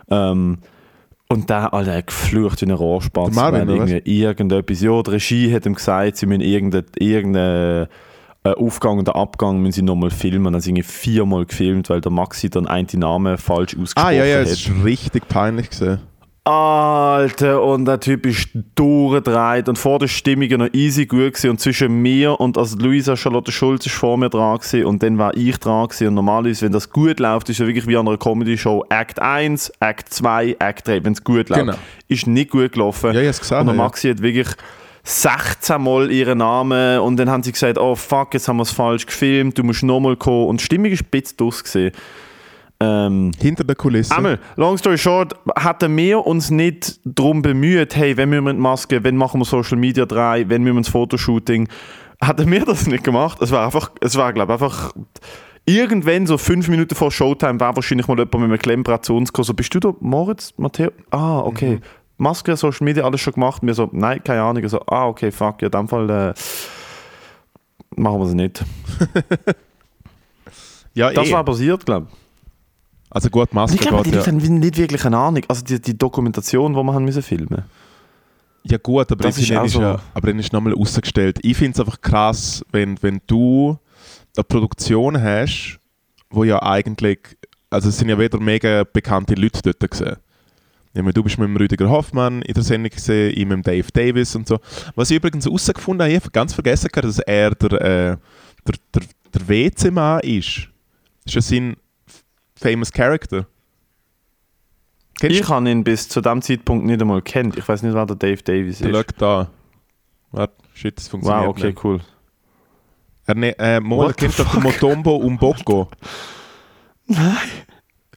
[0.08, 0.58] Ähm,
[1.28, 3.34] und der Alter, hat geflucht wie ein Rohrspatz.
[3.34, 7.88] Marvin, irgendwie irgendetwas, ja, die Regie hat ihm gesagt, sie müssen irgendeinen irgendeine,
[8.44, 10.52] äh, Aufgang oder Abgang müssen sie nochmal filmen.
[10.52, 14.24] Dann sind sie viermal gefilmt, weil der Maxi dann einen Namen falsch ausgesprochen Ah, ja,
[14.24, 14.46] ja, hat.
[14.46, 15.98] es ist richtig peinlich gesehen.
[16.46, 21.50] Alter, und der Typ ist durchgedreht und vor der Stimmung noch easy gut gewesen.
[21.50, 25.18] und zwischen mir und also Luisa Charlotte Schulz ist vor mir dran gewesen und dann
[25.18, 26.06] war ich dran gewesen.
[26.06, 29.72] und normalerweise, wenn das gut läuft, ist ja wirklich wie an einer Comedy-Show Act 1,
[29.80, 31.62] Act 2, Act 3, wenn es gut läuft.
[31.62, 31.74] Genau.
[32.06, 33.12] Ist nicht gut gelaufen.
[33.12, 33.82] Ja, ich hab's gesehen, Und der ja.
[33.82, 34.48] Maxi hat wirklich
[35.02, 38.70] 16 Mal ihren Namen und dann haben sie gesagt, oh fuck, jetzt haben wir es
[38.70, 41.92] falsch gefilmt, du musst nochmal kommen und die Stimmung ist ein bisschen draus gewesen.
[42.78, 44.14] Ähm, Hinter der Kulisse.
[44.14, 49.02] Einmal, long story short, hätten wir uns nicht darum bemüht, hey, wenn wir mit Maske,
[49.02, 51.68] wenn machen wir Social Media 3, wenn wir ein Fotoshooting,
[52.20, 53.40] hätten wir das nicht gemacht.
[53.40, 54.92] Es war einfach, es war, glaube ich, einfach
[55.64, 59.32] irgendwann, so fünf Minuten vor Showtime, war wahrscheinlich mal jemand mit einem Klemmbrett zu uns
[59.32, 60.90] gekommen, so, bist du da, Moritz, Matteo?
[61.10, 61.80] Ah, okay.
[62.18, 63.62] Maske, Social Media, alles schon gemacht.
[63.62, 64.66] Wir so, nein, keine Ahnung.
[64.68, 66.34] So, ah, okay, fuck, ja, in dem Fall äh,
[67.96, 68.64] machen wir es nicht.
[70.94, 71.32] ja, Das eh.
[71.32, 72.25] war passiert, glaube ich.
[73.16, 74.46] Also gut, Maske Ich glaube, die geht Leute ja.
[74.46, 75.42] haben nicht wirklich eine Ahnung.
[75.48, 77.64] Also die, die Dokumentation, die wir haben müssen filmen
[78.62, 81.38] Ja gut, aber Das ist auch ist ja, aber dann ist nochmal ausgestellt.
[81.40, 83.78] Ich finde es einfach krass, wenn, wenn du
[84.36, 85.78] eine Produktion hast,
[86.28, 87.20] wo ja eigentlich,
[87.70, 90.16] also es sind ja wieder mega bekannte Leute dort gesehen.
[90.92, 93.62] Ich meine, du bist mit dem Rüdiger Hoffmann in der Sendung gesehen, ich mit dem
[93.62, 94.60] Dave Davis und so.
[94.94, 98.16] Was ich übrigens herausgefunden habe, ich habe ganz vergessen, dass er der, äh,
[98.66, 99.02] der, der,
[99.32, 100.68] der WC-Mann ist.
[101.24, 101.76] Das ist ja sein
[102.56, 103.46] famous Character.
[105.18, 107.56] Kennst Ich habe ihn bis zu dem Zeitpunkt nicht einmal kennt.
[107.56, 108.90] Ich weiß nicht, wer der Dave Davis ist.
[108.94, 109.50] Schau da.
[110.32, 111.84] Warte, shit, das funktioniert Wow, okay, nicht.
[111.84, 112.00] cool.
[113.26, 115.88] Er, ne, äh, er kennt doch Motombo Umboko.
[117.06, 117.36] Nein.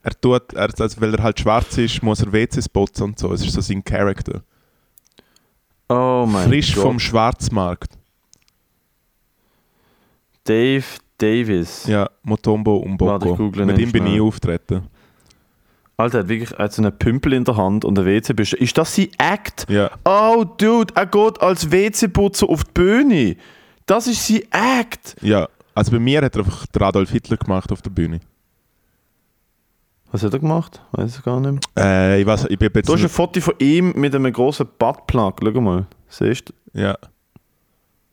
[0.02, 3.34] Er tut, er, also weil er halt schwarz ist, muss er WCs putzen und so.
[3.34, 4.44] Es ist so sein Charakter.
[5.90, 6.84] Oh mein Frisch Gott.
[6.84, 7.98] vom Schwarzmarkt.
[10.44, 10.86] Dave
[11.22, 11.86] Davis.
[11.88, 14.84] Ja, Motombo ich google Mit ihm bin ich auftreten.
[15.98, 18.34] Alter, er hat wirklich er hat so einen Pümpel in der Hand und ein WC
[18.34, 18.54] bist.
[18.54, 19.66] Ist das sein Act?
[19.70, 19.92] Ja.
[20.06, 23.36] Oh, Dude, er geht als WC-Putzer auf die Bühne.
[23.86, 25.18] Das ist sein Act.
[25.22, 28.22] Ja, also bei mir hat er einfach Adolf Hitler gemacht auf der Bühne.
[30.12, 30.82] Was hat er gemacht?
[30.92, 31.86] Weiß ich gar nicht mehr.
[31.86, 34.68] Äh, ich weiß, ich bin jetzt Da ist ein Foto von ihm mit einem grossen
[34.80, 35.40] Buttplug.
[35.44, 35.86] Schau mal.
[36.08, 36.98] Siehst du ja.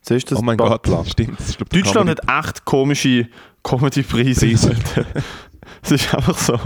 [0.08, 1.06] Siehst du das Oh mein Gott, Buttplug?
[1.06, 1.38] stimmt.
[1.56, 3.28] Glaub, Deutschland hat echt komische
[3.62, 4.46] Comedy-Preise.
[4.46, 4.76] Preise.
[5.82, 6.58] Es ist einfach so.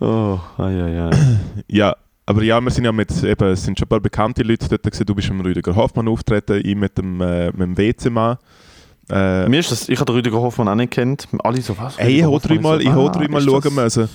[0.00, 1.38] Oh, ai, ai, ai.
[1.68, 1.96] Ja,
[2.26, 4.82] aber ja, wir sind ja mit, eben, es sind schon ein paar bekannte Leute dort
[4.84, 5.06] gesehen.
[5.06, 8.38] Du bist mit dem Rüdiger Hoffmann auftreten, ich mit dem, äh, mit dem WC-Mann.
[9.10, 11.26] Äh, Mir ist das, ich habe den Rüdiger Hoffmann auch nicht kennt.
[11.42, 11.98] Alle so, was?
[11.98, 14.08] hey, ich habe dreimal, so, ah, dreimal schauen das- müssen.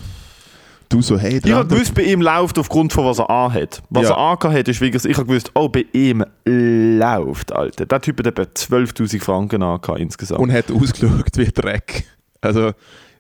[0.90, 3.84] Du so, hey, Ich habe gewusst, bei ihm läuft aufgrund von was er anhat.
[3.92, 4.10] Was Ja.
[4.10, 7.86] er angehabt hat, ist wie gesagt, ich habe gewusst, oh, bei ihm läuft, Alter.
[7.86, 10.40] Der Typ hat etwa 12'000 Franken angehabt insgesamt.
[10.42, 12.06] und hat ausgeschaut wie Dreck.
[12.42, 12.70] Also,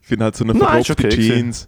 [0.02, 1.32] ich finde halt so eine verrückte okay gewesen.
[1.36, 1.68] Jeans.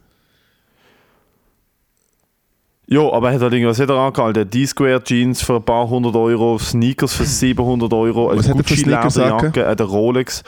[2.88, 4.46] ja, aber er hat halt irgendwas hat er angehabt, Alter.
[4.46, 9.84] D-Square Jeans für ein paar hundert Euro, Sneakers für 700 Euro, eine er Gucci-Lederjacke, eine
[9.84, 10.44] Rolex.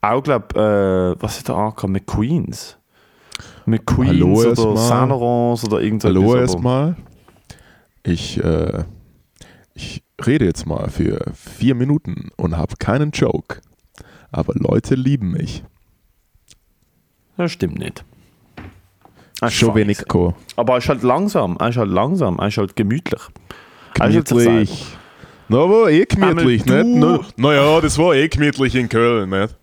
[0.00, 1.88] Auch, glaub, äh, was hat er angehabt?
[1.88, 2.78] Mit Queens.
[3.66, 6.10] Mit Queens Hallo oder Laurent oder irgendetwas.
[6.14, 6.96] Hallo erstmal.
[8.04, 8.84] Ich, äh,
[9.74, 13.60] ich rede jetzt mal für vier Minuten und habe keinen Joke.
[14.30, 15.62] Aber Leute lieben mich.
[17.36, 18.04] Das stimmt nicht.
[19.40, 20.06] Ist Schon wenig.
[20.08, 20.34] Co.
[20.56, 23.20] Aber er ist halt langsam, er ist halt langsam, er ist halt gemütlich.
[23.20, 24.86] Sich Gemütlich.
[25.48, 26.70] Na, war eh gemütlich, nicht?
[26.70, 29.56] du- Na, naja, das war eh gemütlich in Köln, nicht?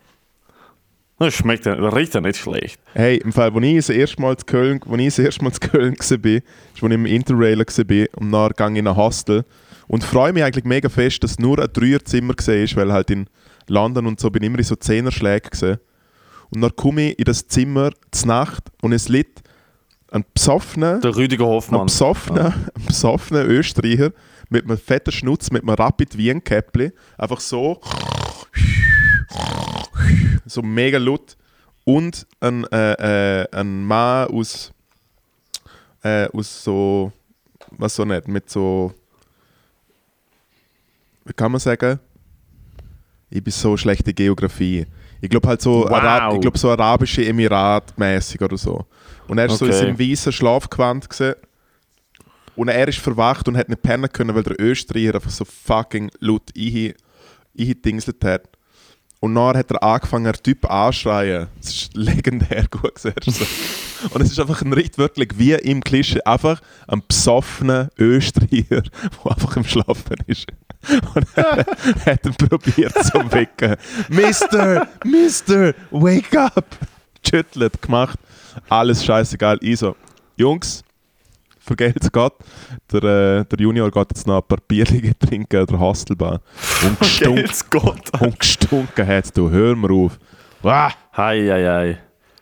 [1.20, 2.80] Das schmeckt ja, das riecht ja nicht schlecht.
[2.94, 5.52] Hey, im Fall, als ich das erste Mal zu Köln, als ich das erste Mal
[5.52, 9.44] zu Köln war, ist, als ich im Interrailer war und dann ich in ein Hostel
[9.88, 13.28] und freue mich eigentlich mega fest, dass es nur ein Dreierzimmer war, weil halt in
[13.68, 15.78] London und so bin ich immer in so Zehnerschlägen gesehen.
[16.52, 19.42] Und dann komme ich in das Zimmer zur Nacht und es liegt
[20.12, 21.86] ein besoffener, Der Rüdiger ein Hoffmann.
[21.86, 24.12] besoffener, ein besoffener Österreicher
[24.50, 27.80] mit einem fetten Schnutz, mit einem Rapid Wien Käppli, einfach so
[30.50, 31.38] so mega laut
[31.86, 34.72] und ein, äh, äh, ein Mann aus
[36.04, 37.12] äh, aus so
[37.72, 38.94] was so nicht mit so
[41.26, 42.00] wie kann man sagen
[43.30, 44.86] ich bin so schlechte Geografie
[45.22, 45.92] ich glaube halt so Wow.
[45.92, 48.86] Arab, ich glaube so arabische Emirat mäßig oder so
[49.28, 49.80] und er ist so in Okay.
[49.86, 51.36] seinem weißen Schlafgewand gesehen
[52.56, 56.10] und er ist verwacht und hat nicht pennen können, weil der Österreicher einfach so fucking
[56.20, 56.96] laut einge-
[57.58, 58.50] eingedingselt hat.
[59.22, 61.48] Und dann hat er angefangen, einen Typ anschreien.
[61.58, 63.10] Das ist legendär gut so.
[64.12, 68.82] Und es ist einfach ein richtig wirklich wie im Klischee, einfach ein besoffener Österreicher,
[69.24, 70.48] der einfach im Schlafen ist.
[71.16, 71.66] Und er
[72.06, 73.76] hat ihn probiert zu wecken.
[74.08, 76.66] Mister, Mister, wake up!
[77.28, 78.18] Schüttelt, gemacht.
[78.70, 79.58] Alles scheißegal.
[79.62, 79.84] Ich
[81.70, 82.34] Jungs, vergelt's Gott.
[82.92, 86.40] Der, äh, der Junior geht jetzt noch ein paar Bierchen trinken der Hostelbahn.
[86.84, 90.20] Und gestunken, und gestunken hat's, du, hör mir auf.
[90.62, 90.92] Wah!
[91.16, 91.98] Hei, hei, hei.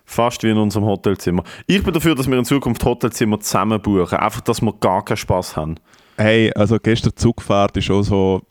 [0.06, 1.44] Fast wie in unserem Hotelzimmer.
[1.66, 4.18] Ich bin dafür, dass wir in Zukunft Hotelzimmer zusammen buchen.
[4.18, 5.76] Einfach, dass wir gar keinen Spaß haben.
[6.16, 8.42] Hey, also gestern Zugfahrt ist auch so...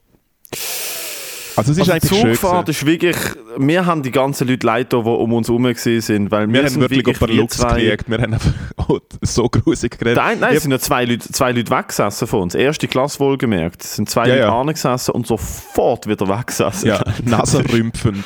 [1.56, 3.16] Also es ist Also eigentlich Zugfahrt ist wirklich...
[3.58, 6.30] Wir haben die ganzen Leute leid, die um uns herum sind.
[6.30, 8.08] Weil wir, Wir haben wirklich wie Looks gekriegt.
[8.10, 8.52] Wir haben einfach
[9.22, 10.18] so grusig geredet.
[10.18, 12.54] Nein, nein, es sind ja zwei Leute, zwei Leute weggesessen von uns.
[12.54, 13.82] Erste Klasse wohlgemerkt.
[13.82, 14.60] Es sind zwei Ja, Leute ja.
[14.60, 16.88] angesessen und sofort wieder weggesessen.
[16.88, 18.24] Ja, nasenrümpfend.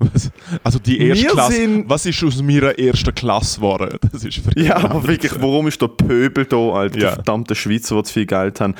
[0.00, 0.30] Was,
[0.62, 1.84] also die erste Wir Klasse.
[1.86, 3.98] Was ist aus meiner ersten Klasse geworden?
[4.12, 6.98] Das ist Ja, aber wirklich, warum ist der Pöbel da, Alter?
[6.98, 7.08] Ja.
[7.10, 8.74] Die verdammte Schweizer, die zu viel Geld haben.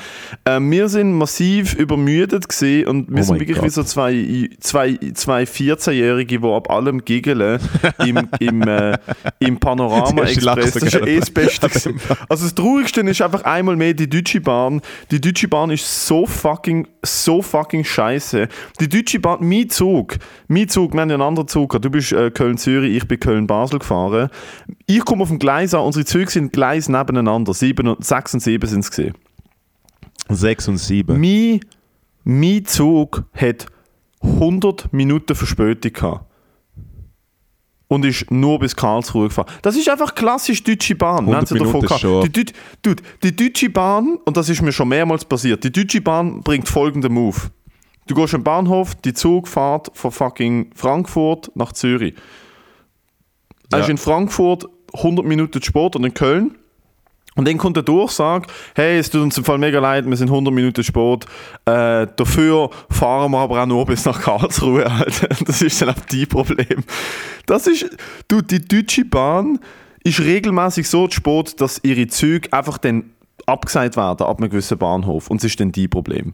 [0.45, 3.71] Ähm, wir sind massiv übermüdet gesehen und wir Oh sind wirklich wie Gott.
[3.73, 7.59] so zwei, zwei, zwei 14-Jährige, die ab allem giggeln
[8.05, 8.97] im, im, äh,
[9.39, 10.73] im Panorama Express.
[10.73, 11.67] Das ist eh das Beste.
[11.69, 11.99] gewesen.
[12.29, 14.81] Also das Traurigste ist einfach einmal mehr die Deutsche Bahn.
[15.11, 18.47] Die Deutsche Bahn ist so fucking, so fucking scheiße.
[18.79, 20.17] Die Deutsche Bahn, mein Zug,
[20.47, 21.85] mein Zug, wir haben ja einen anderen Zug gehabt.
[21.85, 24.29] Du bist äh, Köln-Zürich, ich bin Köln-Basel gefahren.
[24.85, 27.53] Ich komme auf dem Gleis an, unsere Züge sind Gleis nebeneinander.
[27.53, 29.13] Sieben und, sechs und sieben sind es gesehen.
[30.29, 31.19] 6 und 7.
[31.19, 31.61] Mein,
[32.25, 33.67] mein Zug hat
[34.21, 36.25] 100 Minuten Verspätung gehabt.
[37.87, 39.47] Und ist nur bis Karlsruhe gefahren.
[39.61, 41.25] Das ist einfach klassisch deutsche Bahn.
[41.25, 42.21] Wir 100 haben sie davon.
[42.23, 46.01] Die, Deut- Dude, die deutsche Bahn, und das ist mir schon mehrmals passiert, die deutsche
[46.01, 47.37] Bahn bringt folgenden Move.
[48.07, 52.15] Du gehst am Bahnhof, die Zugfahrt von fucking Frankfurt nach Zürich.
[53.71, 53.83] Er Ja.
[53.83, 56.57] ist in Frankfurt 100 Minuten spät oder in Köln.
[57.35, 60.31] Und dann kommt der Durchsage, hey, es tut uns im Fall mega leid, wir sind
[60.31, 61.25] 100 Minuten spät.
[61.65, 64.89] Äh, dafür fahren wir aber auch nur bis nach Karlsruhe.
[64.89, 65.27] Alter.
[65.45, 66.83] Das ist dann auch die Problem.
[67.45, 67.95] Das ist,
[68.27, 69.59] du, die Deutsche Bahn
[70.03, 73.11] ist regelmäßig so spät, dass ihre Züge einfach dann
[73.45, 75.29] abgesagt werden ab einem gewissen Bahnhof.
[75.29, 76.33] Und das ist dann die Problem.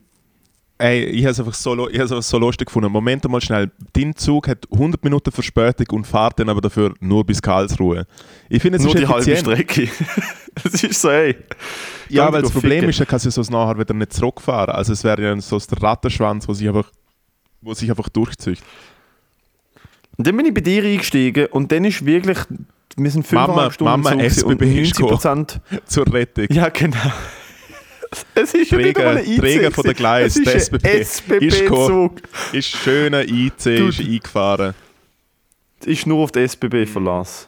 [0.79, 2.91] Ey, ich habe es einfach, so, ich einfach so lustig gefunden.
[2.91, 7.23] Moment mal schnell, dein Zug hat 100 Minuten Verspätung und fährt dann aber dafür nur
[7.25, 8.05] bis Karlsruhe.
[8.49, 9.39] Ich finde, es Nur ist die halbe effizient.
[9.61, 9.89] Strecke.
[10.65, 11.35] Es ist so, hey.
[12.09, 12.89] Ja, weil das Problem ficken.
[12.89, 14.75] ist, er kann sich so nachher wieder nicht zurückfahren.
[14.75, 16.91] Also es wäre ja so der Rattenschwanz, wo sich einfach,
[17.61, 18.59] wo sich einfach durchzieht.
[20.15, 22.37] Und dann bin ich bei dir eingestiegen und dann ist wirklich,
[22.95, 24.25] wir sind fünfeinhalb Mama- Stunden Mama Zug und
[24.61, 25.61] SBB ist 90 Prozent.
[25.85, 26.45] Zur Rettung.
[26.51, 26.97] Ja, genau.
[28.35, 29.39] Es ist ja nicht Träger- einmal ein IC.
[29.39, 30.99] Träger von der Gleis, der ein SBB.
[30.99, 32.21] Ist SBB-Zug.
[32.51, 34.73] Ist schöner IC, Du- ist eingefahren.
[35.85, 37.47] Ist nur auf die SBB verlassen.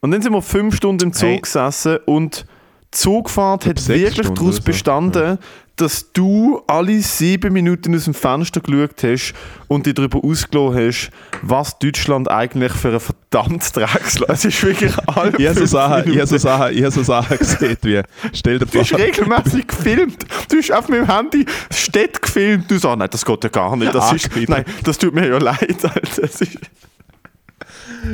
[0.00, 1.40] Und dann sind wir fünf Stunden im Zug Hey.
[1.40, 2.46] gesessen und
[2.90, 4.62] Zugfahrt hat wirklich Stunden daraus oder so.
[4.62, 5.38] bestanden,
[5.76, 9.32] dass du alle sieben Minuten aus dem Fenster geschaut hast
[9.68, 11.10] und dich darüber ausgelassen hast,
[11.42, 16.90] was Deutschland eigentlich für ein verdammt Drecksland Es ist wirklich alle Ich habe so Sachen,
[16.90, 18.02] so Sachen gesehen, wie,
[18.34, 20.26] stell dir Du hast vor, regelmäßig gefilmt.
[20.50, 22.70] Du hast auf meinem Handy Städte gefilmt.
[22.70, 23.94] Du sagst, nein, das geht ja gar nicht.
[23.94, 25.76] Das ist, nein, das tut mir ja leid.
[26.22, 26.58] Es ist,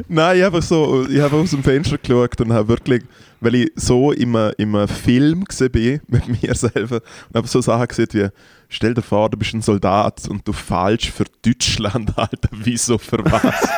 [0.08, 3.02] Nein, ich habe so, ich habe aus dem Fenster geschaut und habe wirklich,
[3.40, 7.48] weil ich so in einem, in einem Film gesehen bin, mit mir selber, und habe
[7.48, 8.28] so Sachen gesehen wie,
[8.68, 13.24] stell dir vor, du bist ein Soldat und du falsch für Deutschland, Alter, wieso für
[13.24, 13.42] was?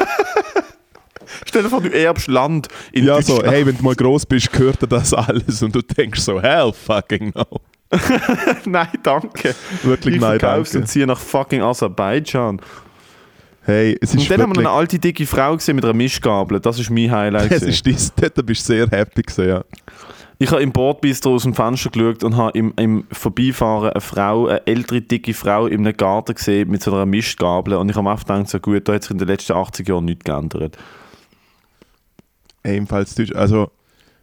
[1.46, 3.54] stell dir vor, du erbst Land in ja, so, Deutschland.
[3.54, 6.72] hey, wenn du mal groß bist, gehört dir das alles und du denkst so, hell
[6.72, 7.60] fucking no.
[8.66, 9.54] nein, danke.
[9.82, 10.78] Wirklich ich nein, danke.
[10.78, 12.60] und ziehe nach fucking Aserbaidschan.
[13.68, 16.58] Hey, es ist Und dann haben wir eine alte, dicke Frau gesehen mit einer Mischgabel.
[16.58, 17.50] Das ist mein Highlight.
[17.50, 17.68] gewesen.
[17.68, 19.64] ist das, dort bist du sehr happy gewesen, ja.
[20.38, 24.46] Ich habe im Bordbistro aus dem Fenster geschaut und habe im, im Vorbeifahren eine Frau,
[24.46, 27.74] eine ältere, dicke Frau in einem Garten gesehen mit so einer Mistgabel.
[27.74, 29.86] Und ich habe mir einfach gedacht, so gut, da hat sich in den letzten 80
[29.86, 30.78] Jahren nichts geändert.
[32.64, 33.34] Ebenfalls Deutsch.
[33.34, 33.70] Also,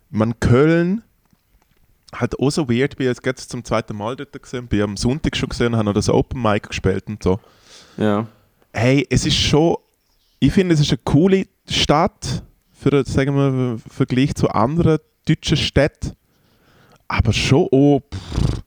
[0.09, 1.03] man Köln
[2.11, 5.37] hat auch so weird, ich bin jetzt zum zweiten Mal dort gesehen, bin am Sonntag
[5.37, 7.39] schon gesehen, habe noch das Open Mic gespielt und so.
[7.97, 8.25] Ja.
[8.77, 9.77] Hey, es ist schon,
[10.37, 15.55] ich finde, es ist eine coole Stadt, für, sagen wir, im Vergleich zu anderen deutschen
[15.55, 16.11] Städten,
[17.07, 18.63] aber schon auch, pff,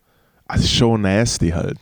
[0.48, 1.78] es ist schon nasty halt.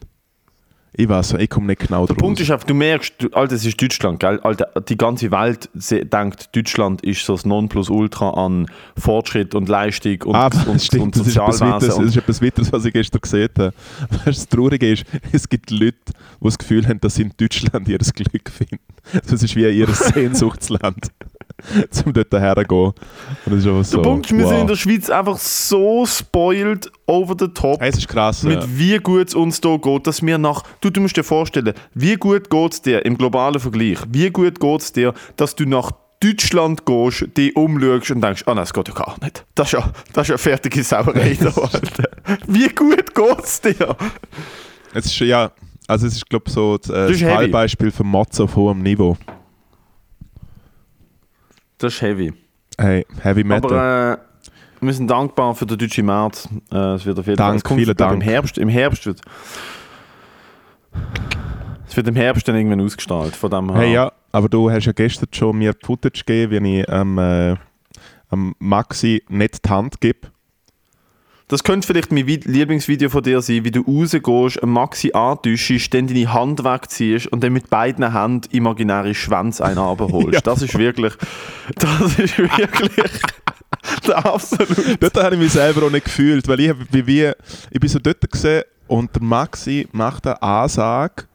[0.99, 2.15] Ich weiß, ich komme nicht genau Der.
[2.15, 4.41] Punkt ist einfach, du merkst, du, Alter, es ist Deutschland, gell?
[4.41, 8.67] Alter, die ganze Welt denkt, Deutschland ist so das Nonplusultra an
[8.97, 12.03] Fortschritt und Leistung und, Aber und, stimmt, und das ist, etwas Weiteres, Sozialwesen.
[12.03, 13.75] das ist etwas weiteres, was ich gestern gesehen habe.
[14.25, 15.97] Das Traurige ist, es gibt Leute,
[16.41, 18.79] die das Gefühl haben, dass sie in Deutschland ihr Glück finden.
[19.13, 21.09] Das ist wie ihr Sehnsuchtsland,
[22.05, 22.87] um dort herzugehen.
[22.87, 22.95] Und
[23.47, 26.91] das ist einfach so, Der Punkt ist, wir sind in der Schweiz einfach so spoiled
[27.07, 27.81] over the top.
[27.81, 28.43] Es ist krass.
[28.43, 28.69] mit ja.
[28.69, 30.63] wie gut es uns hier geht, dass wir nach.
[30.81, 33.99] Du, du musst dir vorstellen, wie gut geht es dir im globalen Vergleich?
[34.11, 38.55] Wie gut geht es dir, dass du nach Deutschland gehst, dich umschaust und denkst, ah
[38.55, 39.45] nein, das geht ja gar nicht.
[39.55, 42.09] Das ist ja, das ist ja fertige Sauerei da, Alter.
[42.47, 43.97] Wie gut geht es dir?
[44.95, 45.51] Es ist, ja,
[45.87, 47.21] also es ist, glaube ich, so das, äh, Das.
[47.21, 49.17] Fallbeispiel für Mods auf hohem Niveau.
[51.79, 52.33] Das ist heavy.
[52.79, 53.73] Hey, Heavy Metal.
[53.73, 54.19] Aber
[54.83, 56.49] äh, wir sind dankbar für den deutschen März.
[56.73, 57.77] Äh, es wird auf jeden Dank, Fall.
[57.79, 58.31] Vielen glaube, Im Dank.
[58.31, 59.21] Herbst, Im Herbst wird.
[61.89, 63.37] Es wird im Herbst dann irgendwann ausgestrahlt.
[63.37, 63.75] Von dem.
[63.75, 67.57] Hey, ja, aber du hast ja gestern schon mir Footage gegeben, wie ich ähm, äh,
[68.59, 70.29] Maxi nicht die Hand gebe.
[71.49, 75.95] Das könnte vielleicht mein Vid- Lieblingsvideo von dir sein, wie du rausgehst, einen Maxi antäuschst,
[75.95, 80.33] dann deine Hand wegziehst und dann mit beiden Händen imaginäre Schwänze einen abholst.
[80.33, 80.41] Ja.
[80.41, 81.13] Das ist wirklich,
[81.77, 83.13] das ist wirklich
[84.09, 84.97] der absolute.
[84.99, 87.33] Dort habe ich mich selber auch nicht gefühlt, weil ich, wie, wie,
[87.71, 91.27] ich bin so dort gesehen und der Maxi macht eine Ansage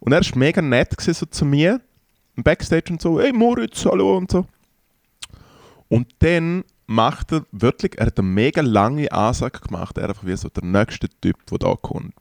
[0.00, 1.78] und er ist mega nett gewesen, so zu mir
[2.36, 4.46] im Backstage und so, hey Moritz, hallo und so.
[5.88, 10.36] Und dann macht er wirklich, er hat eine mega lange Ansage gemacht, er einfach wie
[10.36, 12.14] so der nächste Typ, der da kommt,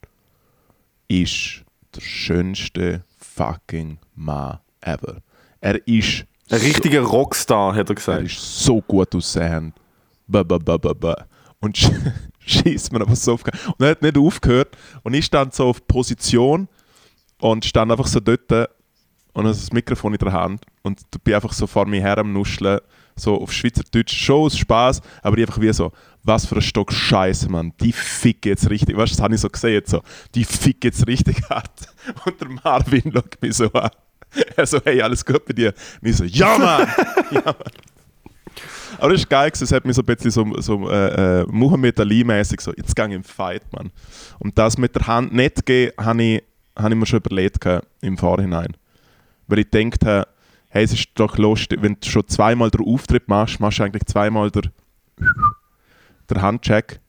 [1.08, 1.64] ist
[1.96, 5.22] der schönste fucking Mann ever.
[5.62, 8.24] Er ist Ein richtiger Rockstar, hat er er gesagt.
[8.24, 9.74] ist so gut aussehend.
[10.28, 11.26] Ba, ba, ba, ba, ba.
[11.60, 11.90] Und sch
[12.46, 13.44] schießt mir aber so auf.
[13.44, 14.78] Und er hat nicht aufgehört.
[15.04, 16.68] Und ich stand so auf Position
[17.40, 18.70] und stand einfach so dort
[19.38, 20.66] und habe das Mikrofon in der Hand.
[20.82, 22.80] Und du bin einfach so vor mir her am Nuscheln,
[23.16, 25.92] so auf Schweizerdeutsch, schon aus Spaß, aber einfach wie so,
[26.24, 27.72] was für ein Stock Scheiße, Mann.
[27.80, 28.98] Die fick jetzt richtig.
[28.98, 29.84] Weißt du, das habe ich so gesehen.
[29.86, 30.02] So.
[30.34, 31.70] Die fick jetzt richtig hart.
[32.26, 33.92] Und der Marvin schaut mich so an.
[34.56, 35.72] Er so, hey, alles gut bei dir?
[36.02, 36.88] Und ich so, ja, Mann!
[37.32, 37.56] ja, Mann.
[38.98, 42.00] Aber das ist geil, es hat mich so ein bisschen so, so äh, äh, Muhammad
[42.00, 43.92] Ali-mäßig so, jetzt gang im Fight, Mann.
[44.40, 46.44] Und das mit der Hand nicht gehen, habe ich,
[46.76, 47.64] hab ich mir schon überlegt
[48.02, 48.76] im Vorhinein.
[49.48, 50.28] Weil ich gedacht habe,
[50.70, 54.06] hey, es ist doch lustig, wenn du schon zweimal den Auftritt machst, machst du eigentlich
[54.06, 54.70] zweimal den,
[56.30, 57.00] den Handcheck.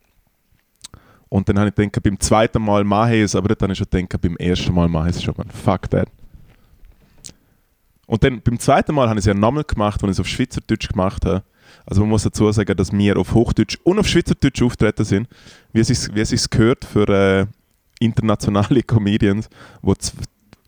[1.27, 3.77] Und dann habe ich gedacht, beim zweiten Mal mache ich es, aber dann habe ich
[3.77, 5.49] schon gedacht, beim ersten Mal mache ich es schon, man.
[5.49, 6.09] Fuck that.
[8.07, 10.27] Und dann beim zweiten Mal habe ich es ja nochmal gemacht, als ich es auf
[10.27, 11.43] Schweizerdeutsch gemacht habe.
[11.85, 15.27] Also man muss dazu sagen, dass wir auf Hochdeutsch und auf Schweizerdeutsch auftreten sind,
[15.73, 17.45] wie es, ist gehört für äh,
[17.99, 19.47] internationale Comedians,
[19.83, 19.93] wo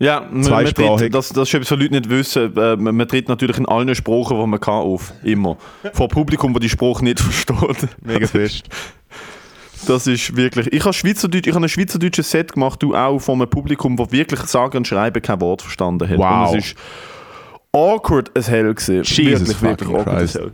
[0.01, 2.57] ja, man, man tritt, das, das ist etwas, was Leute nicht wissen.
[2.57, 5.13] Äh, man, man tritt natürlich in allen Sprachen, die man kann, auf.
[5.23, 5.57] Immer.
[5.93, 7.87] Vor Publikum, das die Sprache nicht versteht.
[8.03, 8.67] Mega fest.
[9.85, 10.73] Das ist wirklich.
[10.73, 14.11] Ich habe Schweizerdeutsch, ich habe ein schweizerdeutsches Set gemacht, du auch von einem Publikum, das
[14.11, 16.17] wirklich sagen und schreiben kein Wort verstanden hat.
[16.17, 16.51] Wow.
[16.51, 16.77] Und es ist
[17.71, 19.03] awkward as hell gewesen.
[19.03, 20.35] Jesus wirklich, wirklich awkward Christ.
[20.35, 20.51] as hell.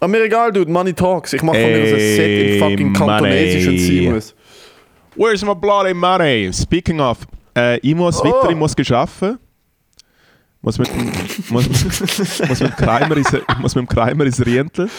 [0.00, 1.32] Aber mir egal, dude, Money Talks.
[1.32, 3.78] Ich mache von mir so ein Set in fucking Kantonesisch und.
[3.78, 4.34] Seamless.
[5.16, 6.50] Where's my bloody money?
[6.52, 7.26] Speaking of,
[7.56, 8.24] äh, ich muss Oh.
[8.24, 9.38] weiter, ich muss arbeiten.
[10.62, 11.10] Muss mit, dem-
[11.48, 14.90] muss, muss mit dem Kreimer ins, ich muss mit dem Kreimer ins Rientel.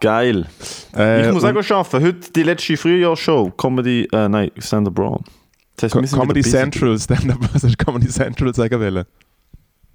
[0.00, 0.46] Geil.
[0.94, 2.04] Äh, ich muss auch arbeiten.
[2.04, 3.50] Heute die letzte Frühjahrsshow.
[3.56, 5.20] Comedy, äh, nein, Stand-Up Brawl.
[5.76, 6.42] Das heißt, Comedy.
[6.42, 9.04] Central, Stand-up, was hast du Comedy Central sagen wollen?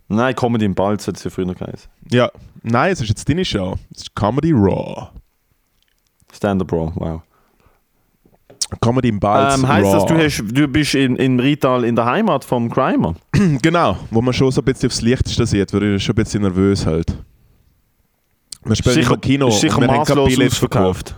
[0.09, 1.89] Nein, Comedy im Balz hat es ja früher geheißen.
[2.11, 2.29] Ja,
[2.63, 3.77] nein, es ist jetzt deine Show.
[3.95, 5.07] Es ist Comedy Raw.
[6.33, 7.21] Stand-Up Brawl, wow.
[8.81, 9.93] Comedy im Balz Ähm, heißt Raw.
[9.93, 13.15] das, du, hast, du bist in, in Rital in der Heimat vom Grimer?
[13.61, 16.41] Genau, wo man schon so ein bisschen aufs Lichtste sieht, weil ich schon ein bisschen
[16.41, 17.17] nervös halt.
[18.65, 21.15] Wir spielen im Kino sicher und wir haben keine Billets verkauft.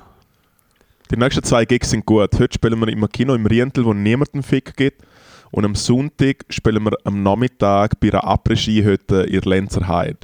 [1.12, 2.34] Die nächsten zwei Gigs sind gut.
[2.40, 5.04] Heute spielen wir im Kino im Rientel, wo niemand einen Fick gibt.
[5.52, 10.18] Und am Sonntag spielen wir am Nachmittag bei einer Après-Ski-Hütte in der Lenzer Heide.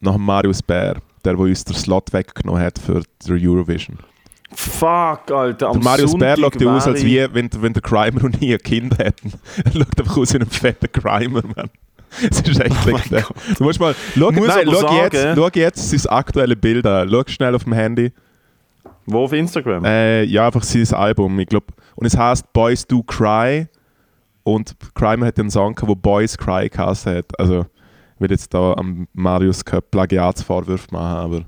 [0.00, 0.94] Nach dem Marius Bär,
[1.24, 3.98] der, der uns den Slot weggenommen hat für die Eurovision.
[4.52, 5.68] Fuck, Alter.
[5.68, 8.58] Am Der Marius Bär schaut aus, als wie wenn, wenn der Grimer und ich ein
[8.58, 9.32] Kind hätten.
[9.64, 11.70] Er schaut einfach aus wie ein fetter Grimer, Mann.
[12.28, 13.24] Es ist echt Oh legendär.
[13.56, 17.08] Du musst mal, schau, Muss nein, schau, jetzt, sagen- schau jetzt sein aktuelles Bild an.
[17.08, 18.12] Schau schnell auf dem Handy.
[19.06, 19.84] Wo auf Instagram?
[19.84, 21.66] Äh, ja, einfach sein Album, ich glaube.
[21.94, 23.68] Und es heißt Boys Do Cry.
[24.42, 27.38] Und Crimer hat den Song, wo Boys Cry geheißen hat.
[27.38, 27.60] Also,
[28.16, 31.44] ich will jetzt da am Marius Plagiatsvorwürfe machen, aber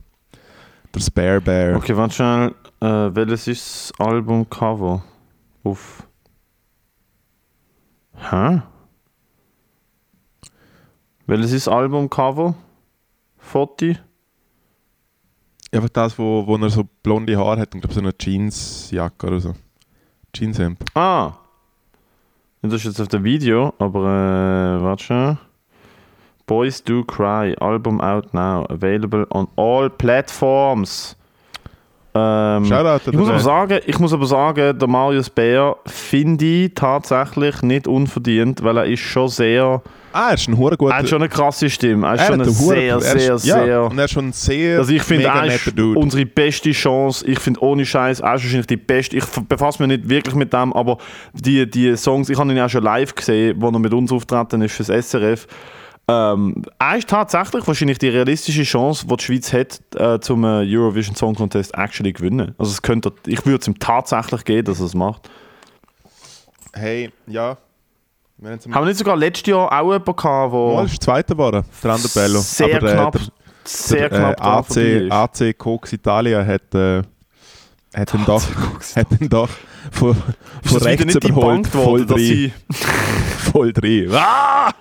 [0.94, 1.76] der Spare Bear.
[1.76, 2.54] Okay, warte schnell.
[2.82, 5.04] Äh, welches ist das Albumcover?
[5.62, 6.08] Auf.
[8.16, 8.62] Hä?
[11.28, 12.56] Welches ist das Albumcover?
[13.38, 13.96] Foti?
[15.70, 19.38] Einfach das, wo, wo er so blonde Haare hat und glaube so eine Jeansjacke oder
[19.38, 19.54] so.
[20.34, 20.84] Jeanshemd.
[20.96, 21.34] Ah!
[22.62, 25.38] Das ist jetzt auf dem Video, aber äh, warte schnell.
[26.46, 31.16] Boys Do Cry, Album out now, available on all platforms.
[32.14, 37.62] Ähm, ich muss, aber sagen, ich muss aber sagen, der Marius Bär finde ich tatsächlich
[37.62, 39.82] nicht unverdient, weil er ist schon sehr,
[40.12, 40.76] Ah, er ist ein guter...
[40.90, 43.46] er hat schon eine krasse Stimme, er ist er schon ein sehr, er sehr, ist,
[43.46, 43.84] ja, sehr...
[43.84, 47.26] Und er ist schon ein sehr Also ich finde, er ist unsere beste Chance.
[47.26, 49.16] Ich finde, ohne Scheiß, er ist wahrscheinlich die beste.
[49.16, 50.98] Ich befasse mich nicht wirklich mit dem, aber
[51.32, 54.60] die, die Songs, ich habe ihn ja schon live gesehen, wo er mit uns auftreten
[54.60, 55.46] ist fürs SRF.
[56.08, 60.64] Ähm, er ist tatsächlich wahrscheinlich die realistische Chance, die die Schweiz hat, äh, zum äh,
[60.66, 62.54] Eurovision Song Contest actually gewinnen.
[62.58, 65.30] Also es könnte, ich würde es ihm tatsächlich geben, dass er es macht.
[66.74, 67.56] Hey, ja.
[68.38, 71.90] Wir haben wir nicht sogar letztes Jahr auch jemanden gehabt, der ist Zweiter geworden, der
[71.92, 72.40] andere Bello.
[72.40, 73.22] sehr Aber, äh, knapp, der-
[73.64, 75.40] sehr der, knapp äh, dran vorbei AC.
[75.52, 77.02] AC Cox Italia hat, äh,
[77.94, 78.42] hat ihn doch,
[78.96, 79.48] hat ihn doch
[79.92, 80.24] von, von
[80.64, 82.52] das rechts überholt, voll drin.
[83.52, 84.10] Voll drin.
[84.12, 84.72] Ah!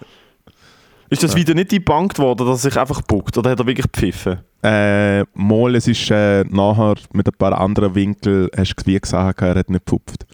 [1.12, 3.38] Ist das wieder nicht debunked worden, dass er sich einfach buckt?
[3.38, 4.40] Oder hat er wirklich gepfiffen?
[4.64, 9.42] Äh, mal, es ist äh, nachher mit ein paar anderen Winkeln, hast du wie gesagt,
[9.42, 10.26] er hat nicht gepupft.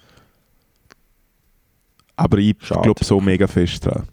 [2.16, 4.08] Aber ich glaube so mega fest dran.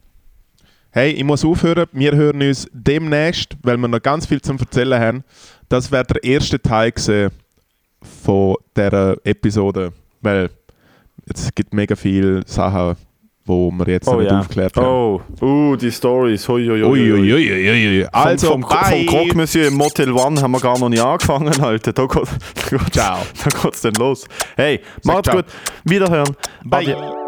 [0.90, 1.86] Hey, ich muss aufhören.
[1.92, 5.24] Wir hören uns demnächst, weil wir noch ganz viel zum Erzählen haben.
[5.68, 6.94] Das wäre der erste Teil
[8.00, 9.92] von dieser Episode.
[10.22, 10.48] Weil
[11.26, 12.96] es gibt mega viele Sachen,
[13.47, 14.86] wo wir jetzt noch nicht aufgeklärt haben.
[14.86, 16.49] Oh, uh, die Stories.
[16.49, 18.07] Uiuiuiui.
[18.11, 21.92] Also, vom, vom, Croque Monsieur im Motel One haben wir gar noch nicht angefangen, Alter.
[21.92, 23.18] Da geht, da geht's, Ciao.
[23.45, 24.26] da geht's dann los.
[24.57, 25.45] Hey, macht's gut.
[25.84, 26.34] Wiederhören.
[26.64, 26.95] Bye.
[26.95, 27.23] Adieu.